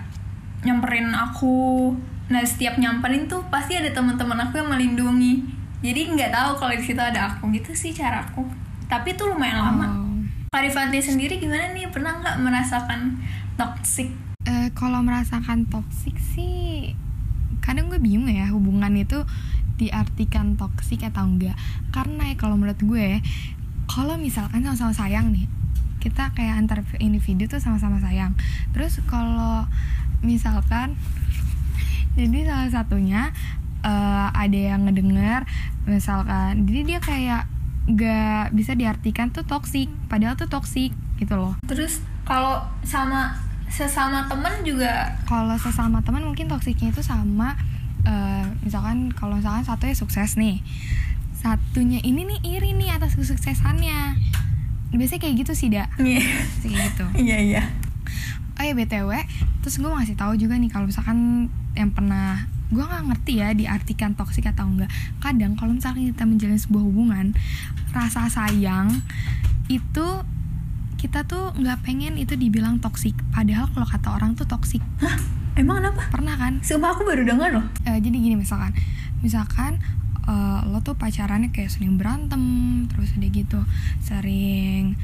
nyamperin 0.62 1.10
aku. 1.12 1.98
Nah 2.30 2.46
setiap 2.46 2.78
nyamperin 2.78 3.26
tuh 3.26 3.42
pasti 3.50 3.74
ada 3.74 3.90
teman-teman 3.90 4.38
aku 4.38 4.62
yang 4.62 4.70
melindungi. 4.70 5.42
Jadi 5.82 6.14
nggak 6.14 6.30
tahu 6.30 6.52
kalau 6.62 6.74
di 6.78 6.84
situ 6.86 7.02
ada 7.02 7.34
aku 7.34 7.50
gitu 7.54 7.74
sih 7.74 7.94
caraku 7.94 8.46
tapi 8.88 9.18
tuh 9.20 9.36
lumayan 9.36 9.60
lama. 9.60 9.88
Oh. 10.00 10.20
Karifanti 10.48 11.04
sendiri 11.04 11.38
gimana 11.44 11.76
nih? 11.76 11.92
Pernah 11.92 12.24
nggak 12.24 12.38
merasakan 12.40 13.20
toxic? 13.60 14.10
Eh, 14.48 14.72
kalau 14.72 15.04
merasakan 15.04 15.68
toksik 15.68 16.16
sih 16.16 16.96
kadang 17.64 17.92
gue 17.92 18.00
bingung 18.00 18.30
ya 18.32 18.50
hubungan 18.52 18.94
itu 18.96 19.24
diartikan 19.78 20.58
toksik 20.58 21.06
atau 21.06 21.26
enggak. 21.26 21.56
Karena 21.94 22.34
ya 22.34 22.36
kalau 22.36 22.58
menurut 22.58 22.80
gue 22.82 23.22
kalau 23.88 24.20
misalkan 24.20 24.66
sama-sama 24.66 24.94
sayang 24.94 25.32
nih 25.32 25.48
kita 26.04 26.32
kayak 26.38 26.60
antar 26.60 26.84
individu 27.00 27.50
tuh 27.50 27.62
sama-sama 27.62 28.02
sayang. 28.02 28.34
Terus 28.74 29.00
kalau 29.08 29.66
misalkan 30.26 30.98
jadi 32.18 32.50
salah 32.50 32.70
satunya 32.74 33.22
eh, 33.86 34.30
ada 34.34 34.58
yang 34.58 34.90
ngedenger 34.90 35.46
misalkan 35.86 36.66
jadi 36.66 36.82
dia 36.84 37.00
kayak 37.00 37.44
gak 37.88 38.52
bisa 38.52 38.76
diartikan 38.76 39.32
tuh 39.32 39.48
toksik 39.48 39.88
padahal 40.12 40.36
tuh 40.36 40.52
toksik 40.52 40.92
gitu 41.22 41.34
loh. 41.40 41.56
Terus 41.64 42.04
kalau 42.28 42.60
sama 42.84 43.47
sesama 43.68 44.26
temen 44.28 44.64
juga. 44.64 45.16
Kalau 45.28 45.56
sesama 45.60 46.00
teman 46.02 46.24
mungkin 46.24 46.48
toksiknya 46.48 46.92
itu 46.92 47.04
sama 47.04 47.56
eh, 48.08 48.46
misalkan 48.64 49.12
kalau 49.12 49.38
misalkan 49.38 49.64
satunya 49.68 49.96
sukses 49.96 50.40
nih. 50.40 50.64
Satunya 51.38 52.02
ini 52.02 52.26
nih 52.26 52.40
iri 52.58 52.74
nih 52.74 52.98
atas 52.98 53.14
kesuksesannya. 53.16 54.18
Biasanya 54.96 55.22
kayak 55.22 55.36
gitu 55.46 55.54
sih 55.54 55.68
dak. 55.70 55.92
Iya. 56.00 56.24
Biasanya 56.24 56.62
kayak 56.64 56.88
gitu. 56.92 57.06
Iya 57.28 57.38
iya. 57.44 57.64
Oh 58.58 58.66
ya 58.66 58.74
btw 58.74 59.12
terus 59.62 59.84
gue 59.84 59.90
mau 59.92 60.00
ngasih 60.00 60.16
tahu 60.16 60.34
juga 60.40 60.56
nih 60.56 60.72
kalau 60.72 60.88
misalkan 60.88 61.52
yang 61.76 61.92
pernah 61.92 62.48
gue 62.72 62.80
nggak 62.80 63.04
ngerti 63.12 63.34
ya 63.44 63.52
diartikan 63.52 64.16
toksik 64.16 64.48
atau 64.48 64.64
enggak 64.64 64.88
kadang 65.20 65.60
kalau 65.60 65.76
misalkan 65.76 66.08
kita 66.08 66.24
menjalin 66.24 66.56
sebuah 66.56 66.84
hubungan 66.88 67.36
rasa 67.92 68.32
sayang 68.32 69.04
itu 69.68 70.08
kita 70.98 71.24
tuh 71.24 71.54
nggak 71.54 71.82
pengen 71.82 72.18
itu 72.18 72.34
dibilang 72.34 72.78
toksik 72.78 73.14
padahal 73.30 73.70
kalau 73.70 73.86
kata 73.86 74.08
orang 74.12 74.34
tuh 74.34 74.44
toksik 74.44 74.82
Hah? 74.98 75.18
emang 75.54 75.80
kenapa? 75.80 76.02
Pernah 76.10 76.36
kan? 76.36 76.54
Sumpah 76.60 76.90
aku 76.92 77.02
baru 77.04 77.22
dengar 77.24 77.50
loh. 77.52 77.66
Eh, 77.84 77.98
jadi 77.98 78.14
gini 78.14 78.36
misalkan. 78.36 78.74
Misalkan 79.20 79.78
eh, 80.24 80.60
lo 80.66 80.82
tuh 80.82 80.94
pacarannya 80.94 81.50
kayak 81.50 81.70
sering 81.70 81.96
berantem 81.96 82.44
terus 82.88 83.14
udah 83.14 83.30
gitu 83.32 83.60
sering 84.00 84.98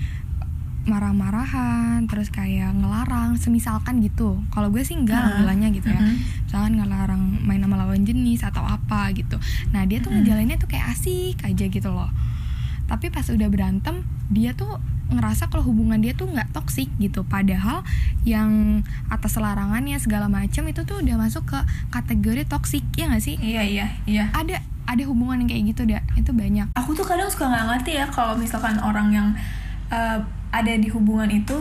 marah-marahan 0.84 2.04
terus 2.06 2.28
kayak 2.28 2.76
ngelarang 2.76 3.40
semisalkan 3.40 3.98
gitu. 4.00 4.44
Kalau 4.50 4.68
gue 4.68 4.84
sih 4.84 4.94
enggak 4.94 5.16
Ah, 5.16 5.34
bilangnya 5.40 5.72
gitu 5.72 5.88
ya. 5.88 5.98
Mhm. 5.98 6.16
misalkan 6.44 6.74
ngelarang 6.76 7.24
main 7.40 7.58
sama 7.60 7.76
lawan 7.76 8.04
jenis 8.04 8.44
atau 8.44 8.62
apa 8.62 9.10
gitu. 9.12 9.40
Nah 9.72 9.86
dia 9.86 9.98
tuh 9.98 10.12
Mhm. 10.12 10.22
ngejalannya 10.22 10.58
tuh 10.58 10.68
kayak 10.68 10.92
asik 10.92 11.38
aja 11.42 11.66
gitu 11.66 11.88
loh. 11.88 12.12
Tapi 12.84 13.10
pas 13.10 13.24
udah 13.26 13.48
berantem 13.48 14.04
dia 14.28 14.52
tuh 14.52 14.78
ngerasa 15.14 15.48
kalau 15.48 15.64
hubungan 15.66 16.02
dia 16.02 16.18
tuh 16.18 16.30
nggak 16.30 16.52
toksik 16.52 16.90
gitu. 16.98 17.24
Padahal 17.24 17.86
yang 18.26 18.82
atas 19.08 19.38
larangannya 19.38 19.98
segala 20.02 20.28
macam 20.28 20.66
itu 20.68 20.82
tuh 20.84 21.00
udah 21.00 21.16
masuk 21.18 21.46
ke 21.48 21.60
kategori 21.94 22.44
toksik 22.50 22.84
ya 22.98 23.10
nggak 23.10 23.24
sih? 23.24 23.36
Iya 23.38 23.64
iya 23.64 23.88
iya. 24.10 24.26
Ada 24.34 24.60
ada 24.84 25.04
hubungan 25.08 25.44
yang 25.44 25.50
kayak 25.50 25.64
gitu 25.74 25.82
dah 25.88 26.04
itu 26.20 26.32
banyak. 26.36 26.68
Aku 26.76 26.92
tuh 26.92 27.06
kadang 27.08 27.30
suka 27.32 27.48
nggak 27.48 27.66
ngerti 27.72 27.92
ya 27.98 28.06
kalau 28.10 28.36
misalkan 28.36 28.76
orang 28.84 29.10
yang 29.14 29.28
eh, 29.94 30.20
ada 30.54 30.74
di 30.76 30.90
hubungan 30.92 31.30
itu 31.32 31.56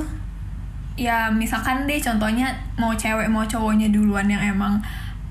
ya 0.92 1.32
misalkan 1.32 1.88
deh 1.88 1.96
contohnya 1.96 2.52
mau 2.76 2.92
cewek 2.92 3.24
mau 3.32 3.46
cowoknya 3.48 3.88
duluan 3.88 4.28
yang 4.28 4.42
emang 4.42 4.82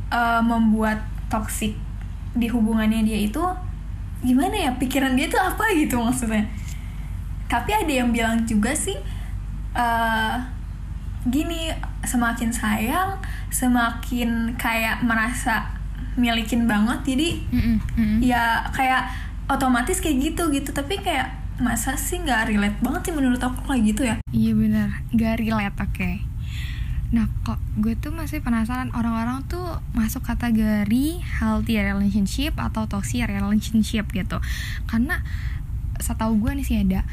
eh, 0.10 0.42
membuat 0.42 0.98
toksik 1.28 1.76
di 2.32 2.48
hubungannya 2.48 3.04
dia 3.04 3.20
itu 3.28 3.44
gimana 4.24 4.54
ya? 4.54 4.72
Pikiran 4.78 5.18
dia 5.18 5.28
tuh 5.28 5.42
apa 5.42 5.66
gitu 5.76 6.00
maksudnya 6.00 6.46
tapi 7.52 7.76
ada 7.76 7.92
yang 7.92 8.16
bilang 8.16 8.48
juga 8.48 8.72
sih 8.72 8.96
eh 9.76 10.36
gini 11.28 11.68
semakin 12.02 12.50
sayang 12.50 13.20
semakin 13.52 14.56
kayak 14.56 15.04
merasa 15.04 15.68
milikin 16.16 16.66
banget. 16.66 17.14
Jadi 17.14 17.30
Mm-mm, 17.52 17.78
mm-mm. 18.00 18.18
ya 18.24 18.64
kayak 18.72 19.12
otomatis 19.52 20.00
kayak 20.00 20.32
gitu 20.32 20.48
gitu. 20.56 20.72
Tapi 20.72 21.04
kayak 21.04 21.36
masa 21.62 21.94
sih 22.00 22.18
nggak 22.24 22.50
relate 22.50 22.80
banget 22.82 23.12
sih 23.12 23.14
menurut 23.14 23.38
aku 23.44 23.68
kayak 23.68 23.84
gitu 23.86 24.02
ya? 24.08 24.16
Iya 24.32 24.52
bener. 24.56 24.88
Gak 25.14 25.44
relate 25.44 25.78
oke. 25.78 26.12
Nah 27.12 27.28
kok 27.44 27.60
gue 27.78 27.94
tuh 28.00 28.16
masih 28.16 28.40
penasaran 28.40 28.90
orang-orang 28.96 29.44
tuh 29.46 29.84
masuk 29.94 30.24
kategori 30.24 31.22
healthy 31.22 31.76
relationship 31.78 32.56
atau 32.58 32.88
toxic 32.88 33.28
relationship 33.28 34.10
gitu. 34.10 34.40
Karena 34.88 35.22
setahu 36.02 36.42
gue 36.42 36.52
nih 36.58 36.66
sih 36.66 36.82
ada 36.82 37.06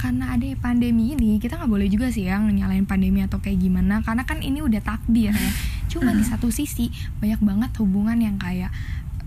karena 0.00 0.32
ada 0.32 0.48
pandemi 0.56 1.12
ini 1.12 1.36
kita 1.36 1.60
nggak 1.60 1.68
boleh 1.68 1.92
juga 1.92 2.08
sih 2.08 2.24
yang 2.24 2.48
nyalain 2.48 2.88
pandemi 2.88 3.20
atau 3.20 3.36
kayak 3.36 3.60
gimana. 3.60 4.00
Karena 4.00 4.24
kan 4.24 4.40
ini 4.40 4.64
udah 4.64 4.80
takdir 4.80 5.36
ya. 5.36 5.50
Cuma 5.92 6.16
di 6.16 6.24
satu 6.24 6.48
sisi 6.48 6.88
banyak 7.20 7.44
banget 7.44 7.70
hubungan 7.84 8.16
yang 8.16 8.40
kayak 8.40 8.72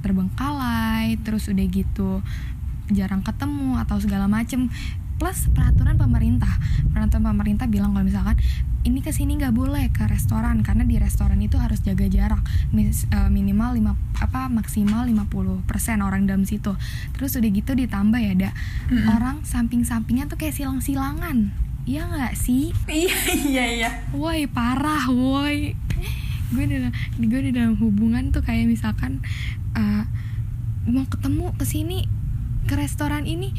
terbengkalai 0.01 1.21
terus 1.21 1.45
udah 1.45 1.65
gitu 1.69 2.25
jarang 2.91 3.21
ketemu 3.21 3.79
atau 3.79 4.01
segala 4.01 4.25
macem 4.27 4.67
plus 5.23 5.47
peraturan 5.55 5.95
pemerintah. 5.95 6.51
Peraturan 6.91 7.23
pemerintah 7.23 7.63
bilang 7.71 7.95
kalau 7.95 8.03
misalkan 8.03 8.35
ini 8.83 8.99
ke 8.99 9.15
sini 9.15 9.39
nggak 9.39 9.55
boleh 9.55 9.87
ke 9.95 10.03
restoran. 10.03 10.59
Karena 10.67 10.83
di 10.83 10.99
restoran 10.99 11.39
itu 11.39 11.55
harus 11.55 11.79
jaga 11.79 12.03
jarak. 12.11 12.43
Mis- 12.75 13.07
eh, 13.07 13.31
minimal 13.31 13.79
lima 13.79 13.95
apa 14.19 14.51
maksimal 14.51 15.07
50% 15.07 15.63
orang 16.03 16.27
dalam 16.27 16.43
situ. 16.43 16.75
Terus 17.15 17.39
udah 17.39 17.49
gitu 17.55 17.71
ditambah 17.71 18.19
ya 18.19 18.35
ada 18.35 18.51
Mm-mm. 18.91 19.07
orang 19.15 19.35
samping-sampingnya 19.47 20.27
tuh 20.27 20.35
kayak 20.35 20.59
silang-silangan. 20.59 21.55
Iya 21.87 22.03
nggak 22.03 22.35
sih? 22.35 22.75
iya 22.91 23.15
iya 23.47 23.65
iya. 23.79 23.89
Woi 24.11 24.51
parah 24.51 25.07
woi. 25.07 25.71
Gue 26.51 26.67
udah 26.67 26.91
gue 27.15 27.39
udah 27.47 27.53
dalam 27.55 27.79
hubungan 27.79 28.35
tuh 28.35 28.43
kayak 28.43 28.67
misalkan 28.67 29.23
eh, 29.79 30.03
Mau 30.83 31.07
ketemu 31.07 31.55
ke 31.55 31.63
sini 31.63 32.11
ke 32.67 32.75
restoran 32.75 33.23
ini 33.23 33.55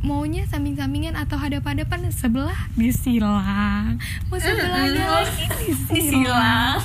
Maunya 0.00 0.48
samping-sampingan 0.48 1.12
atau 1.12 1.36
hadap-hadapan 1.36 2.08
sebelah? 2.08 2.56
Disilang 2.72 4.00
Mau 4.32 4.38
sebelahnya 4.40 5.04
Mm-mm. 5.04 5.16
lagi. 5.20 5.44
Disilang 5.68 5.92
disilang 5.92 6.76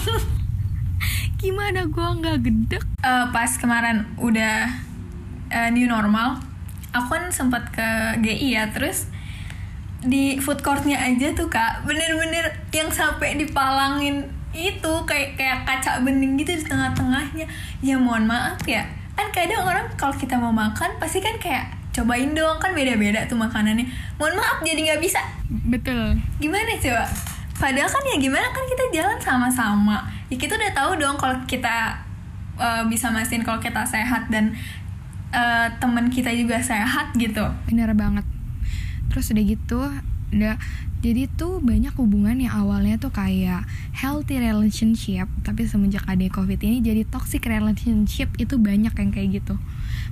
Gimana 1.42 1.88
gue 1.88 2.08
nggak 2.20 2.38
gedek? 2.44 2.84
Eh, 3.00 3.26
pas 3.32 3.52
kemarin 3.56 4.04
udah 4.20 4.68
eh, 5.48 5.70
new 5.72 5.88
normal 5.88 6.42
aku 6.96 7.12
kan 7.12 7.28
sempat 7.28 7.76
ke 7.76 7.88
GI 8.24 8.56
ya 8.56 8.72
terus 8.72 9.12
di 10.00 10.40
food 10.40 10.64
courtnya 10.64 10.96
aja 10.96 11.36
tuh 11.36 11.52
kak 11.52 11.84
bener-bener 11.84 12.56
yang 12.72 12.88
sampai 12.88 13.36
dipalangin 13.36 14.24
itu 14.56 14.94
kayak 15.04 15.36
kayak 15.36 15.68
kaca 15.68 16.00
bening 16.00 16.40
gitu 16.40 16.56
di 16.56 16.64
tengah-tengahnya. 16.64 17.44
Ya 17.84 18.00
mohon 18.00 18.24
maaf 18.24 18.64
ya. 18.64 18.88
Kan 19.12 19.28
kadang 19.36 19.68
orang 19.68 19.92
kalau 20.00 20.16
kita 20.16 20.40
mau 20.40 20.56
makan 20.56 20.96
pasti 20.96 21.20
kan 21.20 21.36
kayak 21.36 21.68
cobain 21.96 22.36
dong 22.36 22.60
kan 22.60 22.76
beda-beda 22.76 23.24
tuh 23.24 23.40
makanannya. 23.40 23.88
Mohon 24.20 24.44
maaf 24.44 24.60
jadi 24.68 24.80
nggak 24.92 25.02
bisa. 25.02 25.24
Betul. 25.48 26.20
Gimana 26.44 26.76
coba? 26.76 27.08
Padahal 27.56 27.88
kan 27.88 28.04
ya 28.04 28.18
gimana 28.20 28.48
kan 28.52 28.64
kita 28.68 28.84
jalan 28.92 29.20
sama-sama. 29.24 30.04
Ya 30.28 30.36
kita 30.36 30.60
udah 30.60 30.72
tahu 30.76 30.92
dong 31.00 31.16
kalau 31.16 31.40
kita 31.48 31.96
eh, 32.60 32.84
bisa 32.92 33.08
mastiin 33.16 33.48
kalau 33.48 33.64
kita 33.64 33.88
sehat 33.88 34.28
dan 34.28 34.52
eh, 35.32 35.68
teman 35.80 36.12
kita 36.12 36.36
juga 36.36 36.60
sehat 36.60 37.16
gitu. 37.16 37.48
Bener 37.72 37.96
banget. 37.96 38.28
Terus 39.08 39.32
udah 39.32 39.46
gitu 39.48 39.80
udah 40.36 40.60
jadi 41.00 41.30
tuh 41.38 41.62
banyak 41.62 41.94
hubungan 42.02 42.36
yang 42.42 42.66
awalnya 42.66 42.98
tuh 42.98 43.14
kayak 43.14 43.64
healthy 43.94 44.42
relationship 44.42 45.30
tapi 45.46 45.70
semenjak 45.70 46.02
ada 46.10 46.26
covid 46.34 46.58
ini 46.66 46.82
jadi 46.82 47.06
toxic 47.06 47.46
relationship 47.46 48.34
itu 48.36 48.60
banyak 48.60 48.92
yang 48.92 49.10
kayak 49.16 49.40
gitu. 49.40 49.56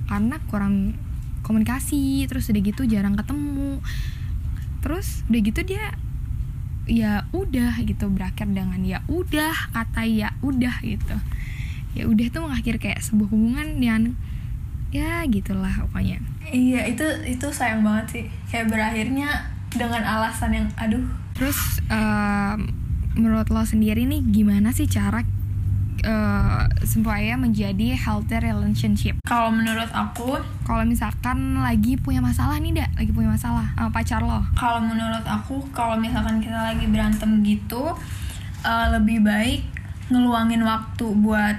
Karena 0.08 0.40
kurang 0.48 0.96
komunikasi 1.44 2.24
terus 2.24 2.48
udah 2.48 2.62
gitu 2.64 2.82
jarang 2.88 3.14
ketemu. 3.14 3.78
Terus 4.80 5.22
udah 5.28 5.40
gitu 5.44 5.60
dia 5.62 5.94
ya 6.84 7.24
udah 7.32 7.80
gitu 7.80 8.12
berakhir 8.12 8.44
dengan 8.48 8.80
ya 8.84 9.00
udah 9.06 9.52
kata 9.76 10.08
ya 10.08 10.32
udah 10.40 10.80
gitu. 10.80 11.16
Ya 11.94 12.10
udah 12.10 12.26
tuh 12.32 12.40
mengakhir 12.48 12.82
kayak 12.82 13.04
sebuah 13.04 13.28
hubungan 13.30 13.78
yang 13.78 14.16
ya 14.90 15.22
gitulah 15.28 15.84
pokoknya. 15.86 16.18
Iya 16.48 16.88
itu 16.88 17.06
itu 17.28 17.46
sayang 17.52 17.84
banget 17.84 18.06
sih. 18.10 18.24
Kayak 18.48 18.72
berakhirnya 18.72 19.30
dengan 19.74 20.02
alasan 20.02 20.50
yang 20.54 20.66
aduh. 20.80 21.04
Terus 21.34 21.82
em, 21.90 22.70
menurut 23.14 23.46
lo 23.50 23.62
sendiri 23.62 24.06
nih 24.06 24.22
gimana 24.22 24.70
sih 24.74 24.86
cara 24.90 25.22
eh, 26.04 26.62
supaya 26.84 27.34
menjadi 27.34 27.96
healthy 27.96 28.36
relationship? 28.38 29.16
kalau 29.24 29.48
menurut 29.48 29.88
aku 29.90 30.36
Kalau 30.64 30.80
misalkan 30.84 31.60
lagi 31.60 31.96
punya 32.00 32.24
masalah 32.24 32.56
nih, 32.56 32.72
dak, 32.72 32.88
lagi 32.96 33.12
punya 33.12 33.32
masalah 33.36 33.68
sama 33.76 33.90
pacar 33.92 34.20
lo. 34.20 34.40
kalau 34.56 34.80
menurut 34.84 35.24
aku 35.24 35.60
kalau 35.72 35.96
misalkan 35.96 36.40
kita 36.40 36.56
lagi 36.56 36.84
berantem 36.88 37.40
gitu 37.40 37.96
eh, 38.62 38.86
lebih 38.92 39.24
baik 39.24 39.64
ngeluangin 40.12 40.60
waktu 40.60 41.06
buat 41.20 41.56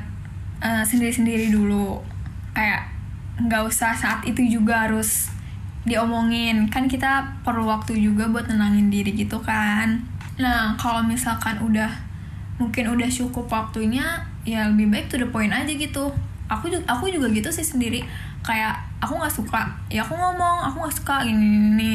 eh, 0.62 0.84
sendiri-sendiri 0.86 1.50
dulu 1.50 2.02
kayak 2.54 2.88
nggak 3.36 3.68
usah 3.68 3.92
saat 3.92 4.24
itu 4.24 4.40
juga 4.48 4.88
harus 4.88 5.28
diomongin 5.86 6.66
kan 6.72 6.90
kita 6.90 7.38
perlu 7.46 7.70
waktu 7.70 7.94
juga 8.00 8.26
buat 8.32 8.50
nenangin 8.50 8.90
diri 8.90 9.14
gitu 9.14 9.38
kan 9.44 10.02
nah 10.42 10.74
kalau 10.80 11.06
misalkan 11.06 11.62
udah 11.62 11.92
mungkin 12.58 12.90
udah 12.96 13.06
cukup 13.12 13.46
waktunya 13.52 14.24
ya 14.46 14.70
lebih 14.70 14.94
baik 14.94 15.10
to 15.10 15.18
the 15.18 15.28
point 15.28 15.52
aja 15.52 15.68
gitu. 15.68 16.14
Aku 16.46 16.70
juga 16.70 16.86
aku 16.86 17.10
juga 17.10 17.28
gitu 17.34 17.50
sih 17.50 17.66
sendiri. 17.66 18.06
Kayak 18.46 18.78
aku 19.02 19.18
nggak 19.18 19.34
suka. 19.34 19.62
Ya 19.90 20.06
aku 20.06 20.14
ngomong 20.14 20.70
aku 20.70 20.86
nggak 20.86 20.96
suka 21.02 21.16
gini, 21.26 21.42
gini 21.42 21.60
gini. 21.74 21.94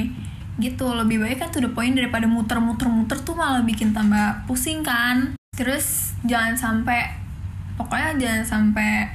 Gitu 0.60 0.84
lebih 0.84 1.22
baik 1.22 1.40
kan 1.40 1.48
tuh 1.48 1.62
the 1.64 1.70
point 1.70 1.94
daripada 1.94 2.26
muter-muter-muter 2.26 3.16
tuh 3.22 3.38
malah 3.38 3.62
bikin 3.62 3.94
tambah 3.94 4.44
pusing 4.50 4.82
kan. 4.82 5.38
Terus 5.54 6.18
jangan 6.26 6.58
sampai 6.58 7.14
pokoknya 7.78 8.18
jangan 8.18 8.44
sampai 8.44 9.08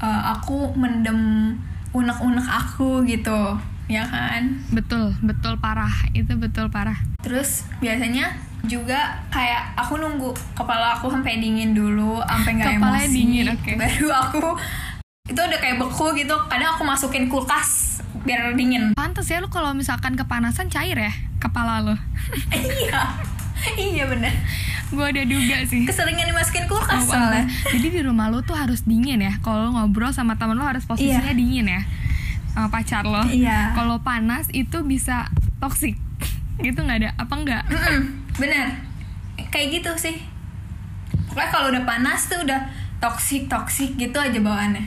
uh, 0.00 0.34
aku 0.34 0.72
mendem 0.74 1.52
unek-unek 1.92 2.48
aku 2.48 3.04
gitu. 3.04 3.60
Ya 3.88 4.04
kan? 4.08 4.64
Betul 4.72 5.12
betul 5.20 5.60
parah. 5.60 5.92
Itu 6.16 6.40
betul 6.40 6.72
parah. 6.72 6.96
Terus 7.20 7.68
biasanya 7.80 8.47
juga 8.60 8.98
kayak 9.28 9.76
aku 9.76 9.94
nunggu 9.94 10.28
kepala 10.52 10.94
aku 10.94 11.08
sampai 11.08 11.38
dingin 11.38 11.70
dulu 11.70 12.18
sampai 12.20 12.50
nggak 12.54 12.74
Kepalanya 12.74 13.04
emosi. 13.04 13.14
dingin, 13.14 13.46
oke. 13.50 13.70
baru 13.76 14.08
aku 14.12 14.42
itu 15.26 15.38
udah 15.38 15.58
kayak 15.58 15.76
beku 15.76 16.06
gitu. 16.14 16.34
Kadang 16.46 16.70
aku 16.72 16.82
masukin 16.82 17.26
kulkas 17.26 18.00
biar 18.20 18.52
dingin. 18.52 18.92
Pantes 18.92 19.26
ya 19.26 19.38
lu 19.38 19.46
kalau 19.46 19.70
misalkan 19.72 20.14
kepanasan 20.14 20.66
cair 20.66 20.96
ya 20.96 21.12
kepala 21.38 21.80
lo 21.80 21.94
iya. 22.52 23.14
Iya 23.74 24.04
bener. 24.06 24.30
Gue 24.88 25.04
ada 25.04 25.20
duga 25.20 25.56
sih. 25.64 25.82
Keseringan 25.82 26.26
dimasukin 26.26 26.64
kulkas 26.64 27.04
Oh, 27.04 27.12
soalnya. 27.12 27.44
Jadi 27.68 27.88
di 27.90 28.00
rumah 28.00 28.26
lu 28.26 28.40
tuh 28.40 28.54
harus 28.54 28.82
dingin 28.82 29.18
ya. 29.18 29.36
Kalau 29.38 29.70
ngobrol 29.70 30.10
sama 30.10 30.34
temen 30.34 30.54
lu 30.54 30.62
harus 30.62 30.82
posisinya 30.82 31.20
Iya. 31.26 31.36
dingin 31.36 31.66
ya 31.68 31.82
sama 32.50 32.68
pacar 32.68 33.02
lo. 33.02 33.22
Iya. 33.24 33.70
kalau 33.72 34.00
panas 34.00 34.50
itu 34.50 34.82
bisa 34.82 35.30
toksik 35.58 35.94
gitu 36.58 36.74
nggak 36.76 36.98
ada 36.98 37.10
apa 37.14 37.34
enggak 37.36 37.62
Mm-mm, 37.68 38.17
bener 38.38 38.70
kayak 39.50 39.82
gitu 39.82 39.90
sih. 39.98 40.16
Pokoknya 41.30 41.50
kalau 41.50 41.66
udah 41.70 41.82
panas 41.86 42.26
tuh 42.26 42.42
udah 42.42 42.70
toksik 42.98 43.46
toksik 43.46 43.94
gitu 43.98 44.18
aja 44.18 44.38
bawaannya. 44.38 44.86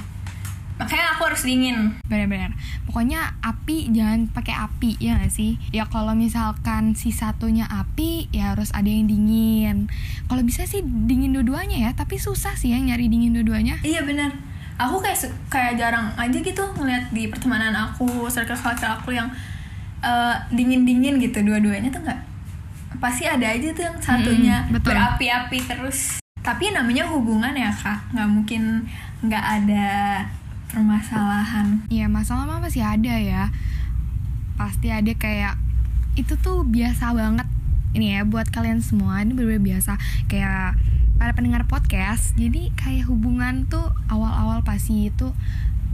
Makanya 0.82 1.14
aku 1.14 1.30
harus 1.30 1.46
dingin. 1.46 1.94
Benar-benar. 2.10 2.58
Pokoknya 2.90 3.38
api 3.46 3.94
jangan 3.94 4.26
pakai 4.34 4.58
api 4.58 4.98
ya 4.98 5.22
gak 5.22 5.30
sih? 5.30 5.62
Ya 5.70 5.86
kalau 5.86 6.18
misalkan 6.18 6.98
si 6.98 7.14
satunya 7.14 7.70
api 7.70 8.34
ya 8.34 8.58
harus 8.58 8.74
ada 8.74 8.90
yang 8.90 9.06
dingin. 9.06 9.88
Kalau 10.26 10.42
bisa 10.42 10.66
sih 10.66 10.82
dingin 10.82 11.38
dua-duanya 11.38 11.86
ya 11.86 11.92
tapi 11.94 12.18
susah 12.18 12.58
sih 12.58 12.74
yang 12.74 12.90
nyari 12.90 13.08
dingin 13.08 13.38
dua-duanya. 13.38 13.78
Iya 13.86 14.02
benar. 14.04 14.34
Aku 14.82 14.98
kayak 14.98 15.22
kayak 15.54 15.78
jarang 15.78 16.10
aja 16.18 16.34
gitu 16.42 16.64
ngeliat 16.74 17.14
di 17.14 17.30
pertemanan 17.30 17.78
aku, 17.78 18.26
circle-circle 18.26 19.06
aku 19.06 19.14
yang 19.14 19.30
dingin 20.50 20.82
dingin 20.82 21.22
gitu 21.22 21.46
dua-duanya 21.46 21.94
tuh 21.94 22.02
nggak 22.02 22.31
pasti 23.00 23.24
ada 23.30 23.48
aja 23.48 23.70
tuh 23.72 23.84
yang 23.88 23.98
satunya 24.02 24.58
Mm-mm, 24.68 24.74
betul. 24.76 24.92
berapi-api 24.92 25.58
terus. 25.64 26.20
Tapi 26.42 26.74
namanya 26.74 27.06
hubungan 27.08 27.54
ya 27.54 27.70
kak, 27.70 28.12
nggak 28.12 28.30
mungkin 28.30 28.90
nggak 29.22 29.46
ada 29.62 29.88
permasalahan. 30.72 31.84
ya 31.92 32.08
masalah 32.08 32.48
mah 32.48 32.64
masih 32.64 32.82
ada 32.82 33.12
ya 33.20 33.52
pasti 34.56 34.88
ada 34.88 35.12
kayak 35.12 35.60
itu 36.16 36.40
tuh 36.40 36.64
biasa 36.64 37.12
banget 37.12 37.48
ini 37.92 38.16
ya 38.16 38.24
buat 38.24 38.48
kalian 38.48 38.80
semua 38.80 39.20
ini 39.20 39.36
bener 39.36 39.60
biasa 39.60 40.00
kayak 40.32 40.80
para 41.20 41.32
pendengar 41.36 41.68
podcast 41.68 42.32
jadi 42.40 42.72
kayak 42.80 43.12
hubungan 43.12 43.68
tuh 43.68 43.92
awal-awal 44.08 44.64
pasti 44.64 45.12
itu 45.12 45.36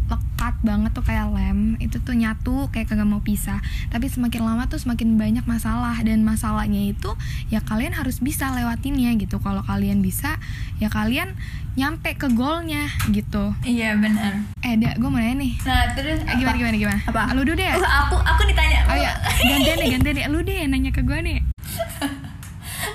lekat 0.07 0.55
banget 0.63 0.91
tuh 0.91 1.03
kayak 1.03 1.27
lem 1.29 1.75
itu 1.77 1.99
tuh 1.99 2.15
nyatu 2.15 2.71
kayak 2.71 2.87
kagak 2.87 3.03
mau 3.03 3.19
pisah. 3.19 3.59
Tapi 3.87 4.07
semakin 4.07 4.41
lama 4.41 4.63
tuh 4.65 4.79
semakin 4.79 5.15
banyak 5.15 5.43
masalah 5.43 5.99
dan 5.99 6.23
masalahnya 6.23 6.89
itu 6.89 7.11
ya 7.47 7.59
kalian 7.59 7.91
harus 7.91 8.19
bisa 8.19 8.49
lewatinnya 8.51 9.11
gitu. 9.15 9.37
Kalau 9.37 9.61
kalian 9.61 9.99
bisa 9.99 10.39
ya 10.77 10.87
kalian 10.87 11.35
nyampe 11.75 12.15
ke 12.15 12.31
goalnya 12.31 12.89
gitu. 13.11 13.53
Iya 13.61 13.93
benar. 13.95 14.41
eh 14.65 14.73
gue 14.75 15.09
mau 15.09 15.19
nanya 15.19 15.37
nih. 15.37 15.53
Nah 15.61 15.83
terus 15.93 16.19
Eh, 16.23 16.35
gimana 16.35 16.55
gimana 16.55 16.75
gimana? 16.75 16.99
Apa? 17.05 17.21
lu 17.35 17.43
dulu 17.43 17.53
deh. 17.53 17.69
Oh, 17.69 17.83
aku 17.83 18.15
aku 18.17 18.41
ditanya. 18.49 18.79
oh 18.89 18.97
ya 18.97 19.11
gantian 19.43 19.77
deh 19.77 19.89
gantian 19.93 20.15
deh. 20.15 20.25
Lu 20.31 20.39
deh 20.41 20.65
nanya 20.65 20.89
ke 20.89 21.03
gue 21.03 21.19
nih. 21.21 21.37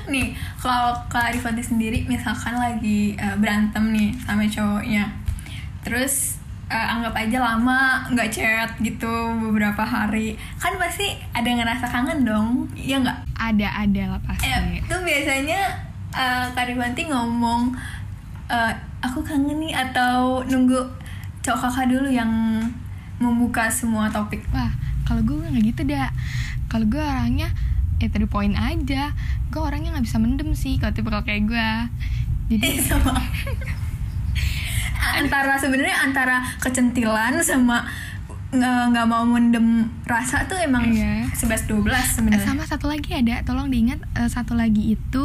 Nih 0.02 0.34
kalau 0.58 0.98
Kak 1.06 1.30
Arifanti 1.30 1.62
sendiri 1.62 2.04
misalkan 2.06 2.58
lagi 2.58 3.14
eh, 3.14 3.36
berantem 3.38 3.92
nih 3.92 4.10
sama 4.18 4.46
cowoknya. 4.46 5.14
Terus 5.82 6.41
eh, 6.72 6.86
anggap 6.96 7.12
aja 7.12 7.38
lama 7.44 8.08
nggak 8.08 8.30
chat 8.32 8.70
gitu 8.80 9.12
beberapa 9.36 9.84
hari. 9.84 10.40
Kan 10.56 10.80
pasti 10.80 11.12
ada 11.36 11.44
ngerasa 11.44 11.84
kangen 11.84 12.24
dong 12.24 12.64
iya 12.72 12.96
nggak? 13.04 13.18
Ada 13.36 13.68
ada 13.84 14.02
lah 14.16 14.20
pasti. 14.24 14.48
Eh, 14.48 14.80
itu 14.80 14.96
biasanya 14.96 15.60
eh, 16.16 16.44
Kak 16.56 16.64
Arifanti 16.64 17.12
ngomong 17.12 17.76
eh, 18.48 18.72
aku 19.04 19.20
kangen 19.20 19.60
nih 19.60 19.76
atau 19.76 20.40
nunggu 20.48 20.80
cowok 21.44 21.68
kakak 21.68 21.92
dulu 21.92 22.08
yang 22.08 22.32
membuka 23.20 23.68
semua 23.68 24.08
topik. 24.08 24.40
Wah 24.56 24.72
kalau 25.04 25.20
gue 25.20 25.36
nggak 25.36 25.76
gitu 25.76 25.82
dah 25.92 26.08
kalau 26.72 26.88
gue 26.88 27.02
orangnya 27.04 27.52
ya 28.00 28.08
tadi 28.08 28.24
poin 28.24 28.56
aja. 28.56 29.12
Gue 29.52 29.60
orangnya 29.60 29.92
nggak 29.92 30.06
bisa 30.08 30.16
mendem 30.16 30.56
sih 30.56 30.80
kalau 30.80 30.96
tipe 30.96 31.12
kayak 31.12 31.44
gue 31.44 31.68
jadi 32.52 32.68
sama 32.88 33.16
antara 35.02 35.54
sebenarnya 35.56 35.96
antara 36.00 36.36
kecentilan 36.58 37.40
sama 37.40 37.84
nggak 38.52 39.06
mau 39.06 39.24
mendem 39.24 39.88
rasa 40.04 40.44
tuh 40.44 40.60
emang 40.60 40.84
Iya. 40.86 41.24
11 41.32 41.64
12 41.66 41.88
Eh, 41.88 42.04
sebenarnya. 42.06 42.44
Sama 42.44 42.62
satu 42.62 42.84
lagi 42.84 43.08
ada 43.10 43.40
tolong 43.42 43.66
diingat 43.66 43.98
eh, 44.14 44.28
satu 44.28 44.52
lagi 44.52 44.92
itu 44.92 45.24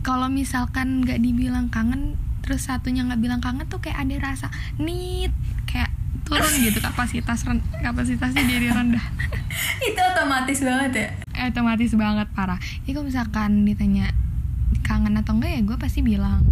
kalau 0.00 0.28
misalkan 0.28 1.00
nggak 1.00 1.16
dibilang 1.18 1.66
kangen 1.66 2.14
terus 2.40 2.66
satunya 2.66 3.02
nggak 3.02 3.18
bilang 3.18 3.40
kangen 3.40 3.64
tuh 3.66 3.78
kayak 3.78 4.02
ada 4.02 4.14
rasa 4.20 4.46
nit 4.76 5.32
kayak 5.64 5.88
turun 6.22 6.52
gitu 6.60 6.76
kapasitas 6.78 7.40
ren- 7.42 7.64
kapasitasnya 7.78 8.44
jadi 8.44 8.68
rendah. 8.70 9.04
Itu 9.82 10.00
otomatis 10.04 10.60
banget 10.60 10.92
ya? 10.92 11.08
Eh, 11.34 11.48
otomatis 11.48 11.92
banget 11.94 12.28
parah. 12.30 12.56
Ya 12.84 12.92
kalau 12.92 13.08
misalkan 13.08 13.64
ditanya 13.64 14.12
kangen 14.82 15.16
atau 15.16 15.32
enggak 15.32 15.56
ya 15.56 15.60
gue 15.62 15.76
pasti 15.76 16.00
bilang. 16.00 16.44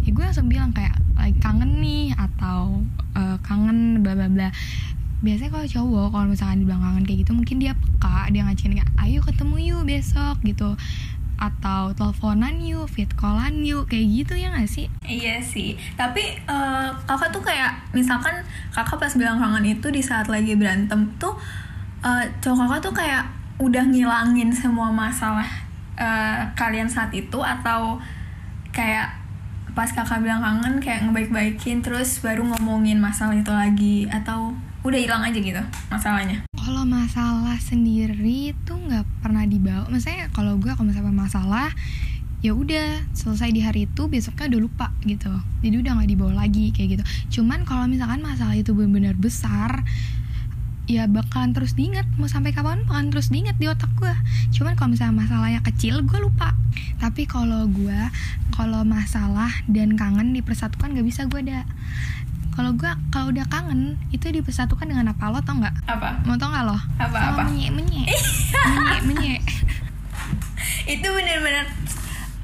Ya 0.00 0.10
gue 0.10 0.22
langsung 0.22 0.46
bilang 0.46 0.70
kayak 0.70 1.01
like 1.22 1.38
kangen 1.38 1.78
nih 1.78 2.10
atau 2.18 2.82
eh, 3.14 3.38
kangen 3.46 4.02
bla 4.02 4.18
bla 4.18 4.26
bla. 4.26 4.50
Biasanya 5.22 5.54
kalau 5.54 5.66
cowok 5.70 6.06
kalau 6.10 6.26
misalkan 6.26 6.66
dibilang 6.66 6.82
kangen 6.82 7.06
kayak 7.06 7.18
gitu 7.22 7.32
mungkin 7.38 7.62
dia 7.62 7.78
peka 7.78 8.26
dia 8.34 8.42
ngajakin 8.42 8.74
kayak 8.82 8.90
ayo 9.06 9.22
ketemu 9.22 9.54
yuk 9.62 9.82
besok 9.86 10.36
gitu. 10.42 10.74
Atau 11.38 11.94
teleponan 11.94 12.58
yuk 12.58 12.90
fit 12.90 13.10
callan 13.14 13.62
yuk 13.62 13.86
kayak 13.86 14.06
gitu 14.10 14.34
ya 14.34 14.50
gak 14.50 14.66
sih? 14.66 14.90
Iya 15.06 15.38
sih. 15.38 15.78
Tapi 15.94 16.42
eh, 16.42 16.88
kakak 17.06 17.30
tuh 17.30 17.42
kayak 17.46 17.78
misalkan 17.94 18.42
kakak 18.74 18.98
pas 18.98 19.14
bilang 19.14 19.38
kangen 19.38 19.78
itu 19.78 19.86
di 19.94 20.02
saat 20.02 20.26
lagi 20.26 20.58
berantem 20.58 21.06
tuh 21.22 21.38
eh, 22.02 22.26
cowok 22.42 22.66
kakak 22.66 22.80
tuh 22.90 22.94
kayak 23.06 23.24
udah 23.62 23.84
ngilangin 23.86 24.50
semua 24.50 24.90
masalah 24.90 25.46
eh, 25.94 26.42
kalian 26.58 26.90
saat 26.90 27.14
itu 27.14 27.38
atau 27.38 28.02
kayak 28.74 29.21
pas 29.72 29.88
kakak 29.88 30.20
bilang 30.20 30.44
kangen 30.44 30.84
kayak 30.84 31.08
ngebaik-baikin 31.08 31.80
terus 31.80 32.20
baru 32.20 32.44
ngomongin 32.44 33.00
masalah 33.00 33.32
itu 33.32 33.48
lagi 33.48 34.04
atau 34.12 34.52
udah 34.82 34.98
hilang 34.98 35.22
aja 35.22 35.38
gitu 35.38 35.62
masalahnya? 35.88 36.44
Kalau 36.52 36.84
masalah 36.84 37.56
sendiri 37.58 38.52
tuh 38.66 38.78
nggak 38.78 39.06
pernah 39.22 39.46
dibawa. 39.46 39.86
Maksudnya 39.88 40.28
kalau 40.34 40.58
gue 40.58 40.70
kalau 40.74 40.90
misalnya 40.90 41.14
masalah 41.14 41.70
ya 42.42 42.50
udah 42.58 43.06
selesai 43.14 43.54
di 43.54 43.62
hari 43.62 43.86
itu 43.86 44.10
besoknya 44.10 44.50
udah 44.50 44.60
lupa 44.60 44.86
gitu. 45.06 45.30
Jadi 45.62 45.76
udah 45.78 45.92
nggak 46.02 46.10
dibawa 46.10 46.32
lagi 46.42 46.74
kayak 46.74 46.98
gitu. 46.98 47.04
Cuman 47.40 47.62
kalau 47.62 47.86
misalkan 47.86 48.20
masalah 48.20 48.58
itu 48.58 48.74
benar-benar 48.74 49.14
besar 49.14 49.86
ya 50.84 51.06
bakalan 51.06 51.54
terus 51.54 51.78
diingat 51.78 52.04
mau 52.18 52.26
sampai 52.26 52.50
kapan 52.50 52.82
bakalan 52.82 53.14
terus 53.14 53.30
diingat 53.30 53.54
di 53.54 53.70
otak 53.70 53.88
gue 53.94 54.10
cuman 54.50 54.74
kalau 54.74 54.90
misalnya 54.90 55.14
masalahnya 55.24 55.60
kecil 55.62 56.02
gue 56.02 56.18
lupa. 56.18 56.52
Tapi 56.98 57.26
kalau 57.26 57.66
gue 57.68 58.00
kalau 58.50 58.82
masalah 58.82 59.50
dan 59.66 59.94
kangen 59.94 60.32
dipersatukan 60.32 60.94
gak 60.94 61.06
bisa 61.06 61.26
gue 61.26 61.40
ada. 61.42 61.62
Kalau 62.52 62.76
gue 62.76 62.90
kalau 63.08 63.32
udah 63.32 63.48
kangen 63.48 63.96
itu 64.10 64.28
dipersatukan 64.28 64.84
dengan 64.84 65.10
apa 65.10 65.32
lo 65.32 65.40
tau 65.40 65.56
nggak? 65.56 65.88
Apa? 65.88 66.20
Mau 66.28 66.36
tau 66.36 66.52
nggak 66.52 66.64
lo? 66.68 66.76
Apa, 67.00 67.16
Sama 67.16 67.32
apa? 67.32 67.42
menye 67.48 67.68
menye. 67.72 68.02
Menye 68.76 69.00
menye. 69.08 69.34
Itu 70.84 71.06
bener-bener 71.08 71.66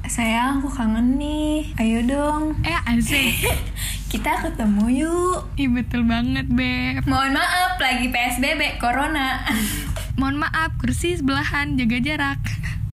sayang 0.09 0.59
aku 0.59 0.73
kangen 0.73 1.21
nih. 1.21 1.69
Ayo 1.77 1.99
dong. 2.09 2.57
Eh 2.65 2.73
asik 2.89 3.37
kita 4.09 4.41
ketemu 4.41 5.05
yuk. 5.05 5.53
Ih 5.53 5.69
betul 5.69 6.01
banget 6.09 6.49
beb. 6.49 7.05
Mohon 7.05 7.37
maaf 7.37 7.77
lagi 7.77 8.09
psbb 8.09 8.81
corona. 8.81 9.45
Mohon 10.19 10.49
maaf 10.49 10.73
kursi 10.81 11.13
sebelahan 11.13 11.77
jaga 11.77 12.01
jarak. 12.01 12.41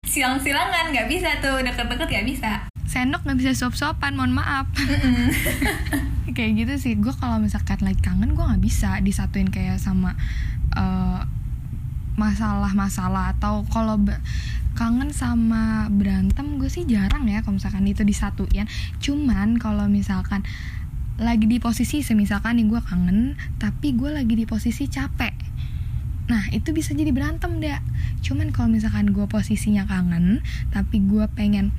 Silang-silangan 0.05 0.93
nggak 0.93 1.09
bisa 1.09 1.41
tuh. 1.41 1.65
Deket-deket 1.65 2.07
nggak 2.13 2.27
bisa. 2.29 2.51
Sendok 2.85 3.25
nggak 3.25 3.39
bisa 3.41 3.57
suap-suapan 3.57 4.13
mohon 4.15 4.37
maaf. 4.37 4.69
Kayak 6.37 6.53
gitu 6.63 6.75
sih. 6.77 6.93
Gue 7.01 7.17
kalau 7.17 7.41
misalkan 7.41 7.81
lagi 7.81 7.99
kangen 8.05 8.37
gue 8.37 8.45
nggak 8.45 8.63
bisa 8.63 9.01
disatuin 9.01 9.49
kayak 9.49 9.81
sama 9.81 10.15
eh, 10.77 11.21
masalah-masalah 12.21 13.41
atau 13.41 13.65
kalau 13.73 13.97
kangen 14.77 15.09
sama 15.17 15.89
berantem 15.89 16.61
gue 16.61 16.69
sih 16.69 16.85
jarang 16.85 17.25
ya 17.25 17.41
kalau 17.41 17.57
misalkan 17.57 17.89
itu 17.89 18.05
disatuin. 18.05 18.69
Cuman 19.01 19.57
kalau 19.57 19.89
misalkan 19.89 20.45
lagi 21.17 21.49
di 21.49 21.57
posisi 21.57 22.05
semisalkan 22.05 22.61
nih 22.61 22.69
gue 22.69 22.81
kangen 22.85 23.41
tapi 23.57 23.97
gue 23.97 24.13
lagi 24.13 24.37
di 24.37 24.45
posisi 24.45 24.85
capek. 24.89 25.33
Nah 26.27 26.51
itu 26.51 26.75
bisa 26.75 26.91
jadi 26.93 27.15
berantem 27.15 27.63
dak. 27.63 27.81
Cuman 28.27 28.51
kalau 28.51 28.75
misalkan 28.75 29.15
gue 29.15 29.23
posisinya 29.31 29.87
kangen 29.87 30.43
Tapi 30.75 31.07
gue 31.07 31.23
pengen 31.39 31.71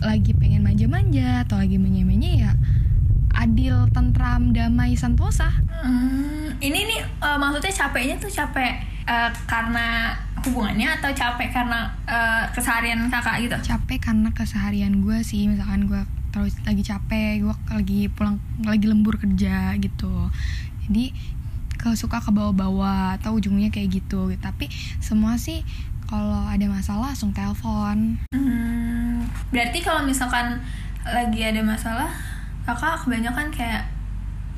Lagi 0.00 0.32
pengen 0.32 0.64
manja-manja 0.64 1.44
Atau 1.44 1.60
lagi 1.60 1.76
menye-menye 1.76 2.48
ya 2.48 2.52
Adil, 3.36 3.76
tentram, 3.92 4.56
damai, 4.56 4.96
santosa 4.96 5.52
Hmm, 5.78 6.58
ini 6.58 6.90
nih 6.90 7.00
eh, 7.06 7.38
maksudnya 7.38 7.70
capeknya 7.70 8.18
tuh 8.18 8.26
capek 8.26 8.82
eh, 9.06 9.30
karena 9.46 10.10
hubungannya 10.42 10.90
atau 10.98 11.12
capek 11.14 11.54
karena 11.54 11.86
eh, 12.02 12.50
keseharian 12.50 13.06
kakak 13.06 13.46
gitu? 13.46 13.56
Capek 13.62 14.10
karena 14.10 14.32
keseharian 14.34 15.04
gue 15.06 15.22
sih 15.22 15.46
Misalkan 15.46 15.86
gue 15.86 16.02
terus 16.30 16.54
lagi 16.64 16.82
capek 16.84 17.44
Gue 17.44 17.54
lagi 17.70 18.00
pulang 18.12 18.36
Lagi 18.64 18.86
lembur 18.88 19.16
kerja 19.16 19.76
gitu 19.80 20.30
Jadi 20.86 21.12
ke 21.78 21.94
suka 21.94 22.18
ke 22.18 22.30
bawah-bawah 22.34 23.16
Atau 23.20 23.38
ujungnya 23.38 23.70
kayak 23.70 24.02
gitu 24.02 24.32
Tapi 24.40 24.68
semua 24.98 25.38
sih 25.38 25.62
kalau 26.08 26.48
ada 26.48 26.64
masalah 26.64 27.12
langsung 27.12 27.36
telepon 27.36 28.16
Hmm, 28.32 29.28
berarti 29.52 29.84
kalau 29.84 30.08
misalkan 30.08 30.56
lagi 31.04 31.40
ada 31.44 31.60
masalah, 31.60 32.08
kakak 32.64 33.04
kebanyakan 33.04 33.52
kayak 33.52 33.84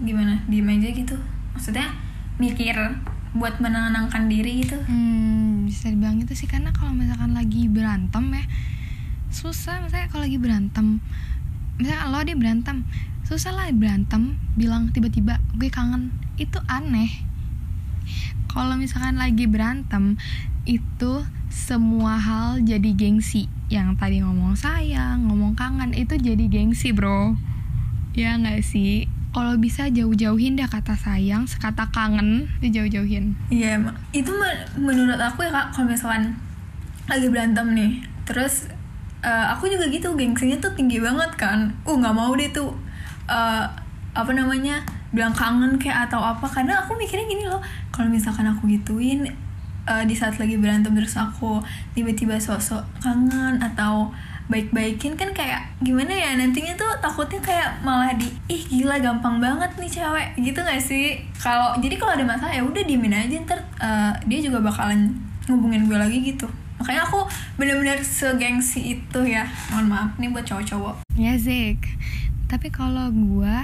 gimana? 0.02 0.38
Diem 0.46 0.70
aja 0.70 0.88
gitu. 0.94 1.18
Maksudnya 1.54 1.90
mikir 2.38 2.74
buat 3.34 3.58
menenangkan 3.58 4.30
diri 4.30 4.62
gitu. 4.62 4.78
Hmm, 4.86 5.66
bisa 5.66 5.90
dibilang 5.90 6.22
gitu 6.22 6.34
sih 6.34 6.46
karena 6.50 6.70
kalau 6.70 6.94
misalkan 6.94 7.34
lagi 7.34 7.66
berantem 7.66 8.30
ya 8.34 8.44
susah 9.30 9.78
misalnya 9.78 10.10
kalau 10.10 10.26
lagi 10.26 10.38
berantem 10.42 10.98
misalnya 11.80 12.12
lo 12.12 12.20
dia 12.20 12.36
berantem. 12.36 12.84
Susah 13.24 13.56
lah 13.56 13.72
berantem 13.72 14.36
bilang 14.54 14.92
tiba-tiba 14.92 15.40
gue 15.56 15.72
kangen. 15.72 16.12
Itu 16.36 16.60
aneh. 16.68 17.08
Kalau 18.50 18.76
misalkan 18.76 19.16
lagi 19.16 19.46
berantem 19.48 20.18
itu 20.68 21.24
semua 21.48 22.20
hal 22.20 22.60
jadi 22.60 22.92
gengsi. 22.92 23.48
Yang 23.70 23.96
tadi 23.96 24.20
ngomong 24.20 24.58
sayang 24.58 25.24
ngomong 25.30 25.56
kangen 25.56 25.96
itu 25.96 26.18
jadi 26.18 26.44
gengsi 26.50 26.92
bro. 26.92 27.38
Ya 28.12 28.34
nggak 28.36 28.60
sih? 28.60 29.06
Kalau 29.30 29.54
bisa 29.62 29.86
jauh-jauhin 29.86 30.58
dah 30.58 30.66
kata 30.66 30.98
sayang 30.98 31.46
sekata 31.46 31.86
kangen 31.94 32.50
dijauh-jauhin 32.58 33.38
Iya 33.46 33.78
emang. 33.78 33.94
Itu 34.10 34.34
men- 34.34 34.66
menurut 34.74 35.22
aku 35.22 35.46
ya 35.46 35.54
kak, 35.54 35.66
kalau 35.70 35.86
misalkan 35.86 36.34
lagi 37.06 37.30
berantem 37.30 37.66
nih, 37.70 37.92
terus 38.26 38.66
eh, 39.20 39.46
aku 39.52 39.68
juga 39.68 39.88
gitu, 39.88 40.12
gengsinya 40.16 40.56
tuh 40.60 40.72
tinggi 40.76 40.98
banget 41.00 41.30
kan. 41.36 41.72
Uh 41.84 41.96
nggak 41.96 42.14
mau 42.16 42.32
deh 42.36 42.50
tuh 42.50 42.72
eh, 43.28 43.64
apa 44.10 44.30
namanya 44.34 44.82
bilang 45.14 45.34
kangen 45.34 45.78
kayak 45.78 46.10
atau 46.10 46.22
apa, 46.22 46.46
karena 46.46 46.78
aku 46.82 46.94
mikirnya 46.94 47.26
gini 47.26 47.44
loh, 47.46 47.58
kalau 47.90 48.06
misalkan 48.06 48.46
aku 48.46 48.66
gituin 48.70 49.26
eh, 49.86 50.04
di 50.06 50.14
saat 50.14 50.38
lagi 50.38 50.54
berantem 50.58 50.94
terus 50.94 51.18
aku 51.18 51.58
tiba-tiba 51.94 52.38
sosok 52.38 52.82
kangen 53.02 53.58
atau 53.58 54.12
baik-baikin 54.50 55.14
kan 55.14 55.30
kayak 55.30 55.62
gimana 55.78 56.10
ya 56.10 56.34
nantinya 56.34 56.74
tuh 56.74 56.90
takutnya 56.98 57.38
kayak 57.38 57.70
malah 57.86 58.10
di 58.18 58.26
ih 58.50 58.58
gila 58.66 58.98
gampang 58.98 59.38
banget 59.38 59.70
nih 59.78 59.86
cewek. 59.86 60.28
Gitu 60.42 60.58
gak 60.58 60.82
sih? 60.82 61.22
Kalau 61.38 61.78
jadi 61.78 61.94
kalau 61.94 62.18
ada 62.18 62.26
masalah 62.26 62.50
ya 62.50 62.66
udah 62.66 62.82
diemin 62.82 63.14
aja 63.14 63.38
ntar 63.46 63.62
eh, 63.78 64.10
dia 64.26 64.38
juga 64.42 64.58
bakalan 64.58 65.06
ngubungin 65.46 65.86
gue 65.86 65.94
lagi 65.94 66.18
gitu 66.22 66.50
makanya 66.80 67.04
aku 67.04 67.28
bener-bener 67.60 68.00
segengsi 68.00 68.96
itu 68.96 69.20
ya. 69.28 69.44
Mohon 69.70 69.86
maaf 69.92 70.10
nih 70.16 70.32
buat 70.32 70.44
cowok-cowok. 70.48 71.04
Ya 71.20 71.36
Zik. 71.36 71.84
Tapi 72.48 72.72
kalau 72.72 73.12
gue 73.12 73.56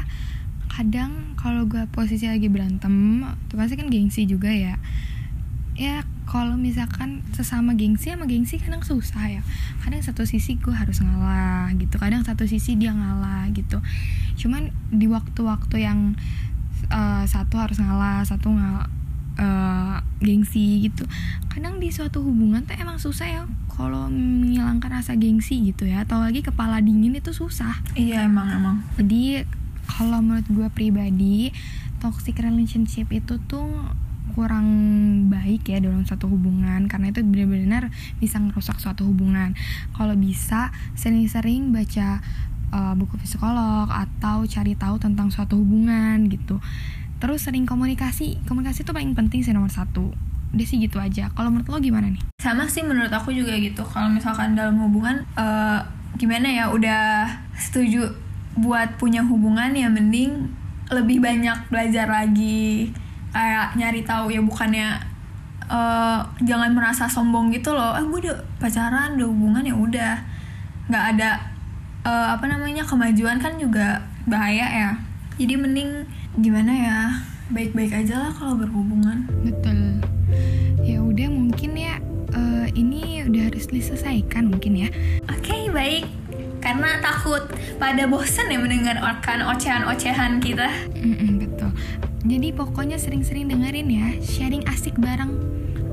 Kadang 0.71 1.33
kalau 1.41 1.65
gue 1.65 1.89
posisi 1.89 2.29
lagi 2.29 2.53
berantem 2.53 3.25
Itu 3.49 3.57
pasti 3.57 3.81
kan 3.81 3.89
gengsi 3.89 4.29
juga 4.29 4.53
ya. 4.53 4.77
Ya 5.73 6.05
kalau 6.29 6.61
misalkan 6.61 7.25
sesama 7.33 7.73
gengsi 7.73 8.13
sama 8.13 8.29
gengsi 8.29 8.61
kadang 8.61 8.85
susah 8.85 9.41
ya. 9.41 9.43
Kadang 9.81 10.05
satu 10.05 10.29
sisi 10.29 10.61
gue 10.61 10.77
harus 10.77 11.01
ngalah 11.01 11.73
gitu 11.81 11.97
Kadang 11.97 12.29
satu 12.29 12.45
sisi 12.45 12.77
dia 12.77 12.93
ngalah 12.93 13.49
gitu. 13.57 13.81
Cuman 14.37 14.69
di 14.93 15.09
waktu-waktu 15.09 15.77
yang 15.81 16.13
eh, 16.93 17.25
Satu 17.25 17.57
harus 17.57 17.81
ngalah 17.81 18.21
Satu 18.29 18.53
ngal 18.53 18.93
eh, 19.37 19.97
gengsi 20.21 20.89
gitu. 20.89 21.05
Kadang 21.53 21.81
di 21.81 21.93
suatu 21.93 22.25
hubungan 22.25 22.65
tuh 22.65 22.77
emang 22.77 22.97
susah 23.01 23.29
ya 23.29 23.43
Kalau 23.73 24.09
menghilangkan 24.09 25.01
rasa 25.01 25.17
gengsi 25.17 25.61
gitu 25.73 25.85
ya. 25.85 26.09
Atau 26.09 26.21
lagi 26.21 26.41
kepala 26.41 26.81
dingin 26.81 27.17
itu 27.17 27.33
susah. 27.33 27.77
Iya 27.93 28.25
emang 28.25 28.49
emang. 28.49 28.77
Jadi 28.97 29.45
kalau 29.87 30.25
menurut 30.25 30.49
gue 30.49 30.69
pribadi 30.73 31.53
toxic 32.01 32.41
relationship 32.41 33.09
itu 33.13 33.37
tuh 33.45 33.69
kurang 34.37 34.69
baik 35.33 35.65
ya 35.69 35.81
dalam 35.81 36.09
suatu 36.09 36.29
hubungan. 36.29 36.89
Karena 36.89 37.13
itu 37.13 37.21
benar-benar 37.21 37.93
bisa 38.17 38.41
ngerusak 38.41 38.81
suatu 38.81 39.05
hubungan. 39.05 39.53
Kalau 39.93 40.17
bisa 40.17 40.73
sering-sering 40.97 41.77
baca 41.77 42.25
uh, 42.73 42.95
buku 42.97 43.21
psikolog 43.23 43.89
atau 43.93 44.49
cari 44.49 44.73
tahu 44.75 44.97
tentang 44.99 45.29
suatu 45.31 45.61
hubungan 45.61 46.27
gitu 46.33 46.59
terus 47.19 47.45
sering 47.45 47.65
komunikasi. 47.65 48.41
Komunikasi 48.45 48.85
itu 48.85 48.93
paling 48.93 49.17
penting 49.17 49.41
sih 49.41 49.53
nomor 49.53 49.73
satu. 49.73 50.13
Udah 50.53 50.67
sih 50.67 50.81
gitu 50.81 51.01
aja. 51.01 51.33
Kalau 51.33 51.49
menurut 51.53 51.69
lo 51.69 51.79
gimana 51.81 52.13
nih? 52.13 52.23
Sama 52.41 52.69
sih 52.69 52.85
menurut 52.85 53.13
aku 53.13 53.33
juga 53.33 53.57
gitu. 53.57 53.83
Kalau 53.85 54.09
misalkan 54.13 54.57
dalam 54.57 54.77
hubungan 54.81 55.25
eh, 55.37 55.81
gimana 56.17 56.49
ya 56.49 56.65
udah 56.73 57.29
setuju 57.57 58.09
buat 58.57 58.97
punya 58.97 59.21
hubungan 59.21 59.77
ya 59.77 59.93
mending 59.93 60.49
lebih 60.93 61.21
banyak 61.21 61.57
belajar 61.69 62.09
lagi. 62.09 62.93
Kayak 63.37 63.77
nyari 63.77 64.01
tahu 64.05 64.33
ya 64.33 64.41
bukannya 64.41 64.97
eh, 65.69 66.21
jangan 66.45 66.71
merasa 66.73 67.09
sombong 67.09 67.53
gitu 67.53 67.73
loh. 67.73 67.97
Ah 67.97 68.05
gue 68.05 68.29
udah 68.29 68.37
pacaran 68.61 69.17
udah 69.17 69.29
hubungan 69.29 69.65
ya 69.65 69.75
udah. 69.77 70.15
Nggak 70.89 71.05
ada 71.17 71.31
eh, 72.07 72.29
apa 72.37 72.45
namanya 72.47 72.87
kemajuan 72.87 73.41
kan 73.43 73.57
juga 73.57 74.01
bahaya 74.27 74.67
ya 74.67 75.06
jadi 75.37 75.55
mending 75.57 76.09
gimana 76.41 76.73
ya 76.73 76.99
baik-baik 77.49 77.93
aja 77.95 78.29
lah 78.29 78.33
kalau 78.35 78.59
berhubungan 78.59 79.29
Betul. 79.45 80.03
Ya 80.83 80.99
udah 81.03 81.29
mungkin 81.31 81.79
ya 81.79 81.99
eh, 82.31 82.67
ini 82.75 83.23
udah 83.27 83.51
harus 83.51 83.67
diselesaikan 83.71 84.51
mungkin 84.51 84.87
ya. 84.87 84.89
Oke, 85.31 85.71
baik. 85.71 86.07
Karena 86.59 86.99
takut 86.99 87.47
pada 87.79 88.11
bosan 88.11 88.51
ya 88.51 88.59
mendengarkan 88.59 89.47
ocehan-ocehan 89.47 90.43
kita. 90.43 90.67
Mm-mm, 90.99 91.43
betul. 91.43 91.71
Jadi 92.27 92.51
pokoknya 92.51 92.99
sering-sering 92.99 93.47
dengerin 93.47 93.87
ya 93.87 94.07
sharing 94.19 94.67
asik 94.67 94.99
bareng 94.99 95.31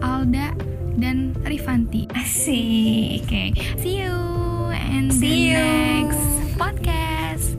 Alda 0.01 0.53
dan 0.97 1.37
Rifanti. 1.45 2.09
Asik. 2.17 3.25
Oke, 3.29 3.53
see 3.77 4.01
you 4.01 4.17
and 4.73 5.13
See 5.13 5.21
the 5.21 5.33
you. 5.53 5.57
next 5.57 6.21
podcast. 6.57 7.02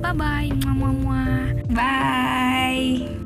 Bye-bye. 0.05 0.53
Muah-muah. 0.77 1.65
Bye. 1.73 3.24